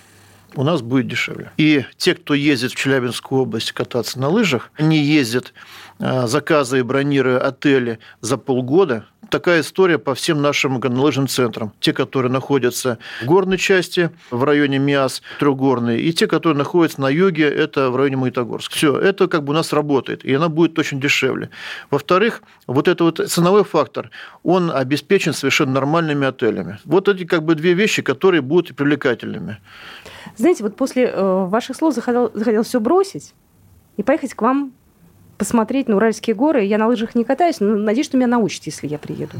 у 0.54 0.62
нас 0.62 0.82
будет 0.82 1.08
дешевле. 1.08 1.50
И 1.56 1.84
те, 1.96 2.14
кто 2.14 2.34
ездит 2.34 2.72
в 2.72 2.76
Челябинскую 2.76 3.42
область 3.42 3.72
кататься 3.72 4.18
на 4.18 4.28
лыжах, 4.28 4.70
они 4.76 4.98
ездят, 4.98 5.54
а, 5.98 6.26
заказывая 6.26 6.84
бронируя 6.84 7.38
отели 7.38 7.98
за 8.20 8.36
полгода, 8.36 9.06
такая 9.32 9.62
история 9.62 9.98
по 9.98 10.14
всем 10.14 10.42
нашим 10.42 10.78
горнолыжным 10.78 11.26
центрам. 11.26 11.72
Те, 11.80 11.92
которые 11.92 12.30
находятся 12.30 12.98
в 13.22 13.24
горной 13.24 13.56
части, 13.56 14.10
в 14.30 14.44
районе 14.44 14.78
Миас, 14.78 15.22
трехгорной, 15.40 16.00
и 16.00 16.12
те, 16.12 16.26
которые 16.26 16.56
находятся 16.56 17.00
на 17.00 17.08
юге, 17.08 17.48
это 17.48 17.90
в 17.90 17.96
районе 17.96 18.16
Магнитогорска. 18.16 18.74
Все, 18.74 18.96
это 18.96 19.28
как 19.28 19.42
бы 19.42 19.52
у 19.52 19.54
нас 19.54 19.72
работает, 19.72 20.24
и 20.24 20.34
она 20.34 20.48
будет 20.48 20.78
очень 20.78 21.00
дешевле. 21.00 21.48
Во-вторых, 21.90 22.42
вот 22.66 22.86
этот 22.88 23.00
вот 23.00 23.30
ценовой 23.30 23.64
фактор, 23.64 24.10
он 24.42 24.70
обеспечен 24.70 25.32
совершенно 25.32 25.72
нормальными 25.72 26.26
отелями. 26.26 26.78
Вот 26.84 27.08
эти 27.08 27.24
как 27.24 27.42
бы 27.42 27.54
две 27.54 27.72
вещи, 27.72 28.02
которые 28.02 28.42
будут 28.42 28.76
привлекательными. 28.76 29.56
Знаете, 30.36 30.62
вот 30.62 30.76
после 30.76 31.06
э, 31.06 31.46
ваших 31.46 31.76
слов 31.76 31.94
захотел, 31.94 32.30
захотел 32.34 32.62
все 32.62 32.80
бросить 32.80 33.34
и 33.96 34.02
поехать 34.02 34.34
к 34.34 34.42
вам 34.42 34.72
посмотреть 35.38 35.88
на 35.88 35.96
Уральские 35.96 36.34
горы. 36.34 36.64
Я 36.64 36.78
на 36.78 36.86
лыжах 36.86 37.14
не 37.14 37.24
катаюсь, 37.24 37.60
но 37.60 37.76
надеюсь, 37.76 38.06
что 38.06 38.16
меня 38.16 38.26
научите, 38.26 38.70
если 38.70 38.86
я 38.86 38.98
приеду. 38.98 39.36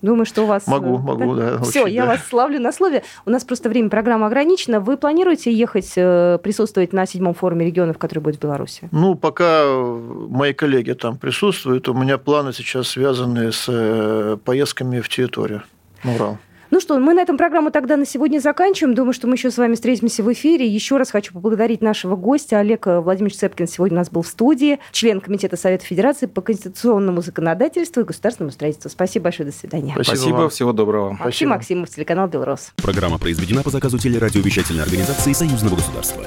Думаю, 0.00 0.26
что 0.26 0.44
у 0.44 0.46
вас... 0.46 0.66
Могу, 0.68 0.96
э, 0.96 0.98
могу, 1.00 1.34
да. 1.34 1.56
да 1.56 1.62
Все, 1.64 1.86
я 1.86 2.02
да. 2.02 2.10
вас 2.10 2.24
славлю 2.24 2.60
на 2.60 2.70
слове. 2.70 3.02
У 3.26 3.30
нас 3.30 3.42
просто 3.42 3.68
время 3.68 3.90
программы 3.90 4.26
ограничено. 4.26 4.78
Вы 4.78 4.96
планируете 4.96 5.52
ехать, 5.52 5.92
э, 5.96 6.38
присутствовать 6.40 6.92
на 6.92 7.04
седьмом 7.04 7.34
форуме 7.34 7.66
регионов, 7.66 7.98
который 7.98 8.20
будет 8.20 8.36
в 8.36 8.40
Беларуси? 8.40 8.88
Ну, 8.92 9.16
пока 9.16 9.64
мои 9.66 10.52
коллеги 10.52 10.92
там 10.92 11.18
присутствуют, 11.18 11.88
у 11.88 11.94
меня 11.94 12.16
планы 12.16 12.52
сейчас 12.52 12.88
связаны 12.88 13.50
с 13.50 13.66
э, 13.68 14.36
поездками 14.44 15.00
в 15.00 15.08
территорию 15.08 15.64
Урал. 16.04 16.38
Ну 16.70 16.80
что, 16.80 16.98
мы 16.98 17.14
на 17.14 17.20
этом 17.20 17.38
программу 17.38 17.70
тогда 17.70 17.96
на 17.96 18.04
сегодня 18.04 18.40
заканчиваем. 18.40 18.94
Думаю, 18.94 19.14
что 19.14 19.26
мы 19.26 19.34
еще 19.34 19.50
с 19.50 19.56
вами 19.56 19.74
встретимся 19.74 20.22
в 20.22 20.30
эфире. 20.32 20.66
Еще 20.66 20.98
раз 20.98 21.10
хочу 21.10 21.32
поблагодарить 21.32 21.80
нашего 21.80 22.14
гостя. 22.14 22.58
Олег 22.58 22.86
Владимирович 22.86 23.38
Цепкин 23.38 23.66
сегодня 23.66 23.96
у 23.96 24.00
нас 24.00 24.10
был 24.10 24.22
в 24.22 24.26
студии, 24.28 24.78
член 24.92 25.20
Комитета 25.20 25.56
Совета 25.56 25.84
Федерации 25.84 26.26
по 26.26 26.42
конституционному 26.42 27.22
законодательству 27.22 28.02
и 28.02 28.04
государственному 28.04 28.52
строительству. 28.52 28.90
Спасибо 28.90 29.24
большое, 29.24 29.50
до 29.50 29.56
свидания. 29.56 29.92
Спасибо, 29.94 30.16
Спасибо 30.16 30.48
всего 30.50 30.72
доброго. 30.72 31.10
Максим 31.10 31.22
Спасибо. 31.22 31.50
Максимов, 31.50 31.90
телеканал 31.90 32.28
«Белрос». 32.28 32.72
Программа 32.76 33.18
произведена 33.18 33.62
по 33.62 33.70
заказу 33.70 33.98
телерадиовещательной 33.98 34.82
организации 34.82 35.32
Союзного 35.32 35.76
государства. 35.76 36.22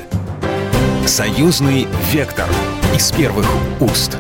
Союзный 1.06 1.88
вектор 2.12 2.48
из 2.96 3.12
первых 3.12 3.46
уст. 3.80 4.18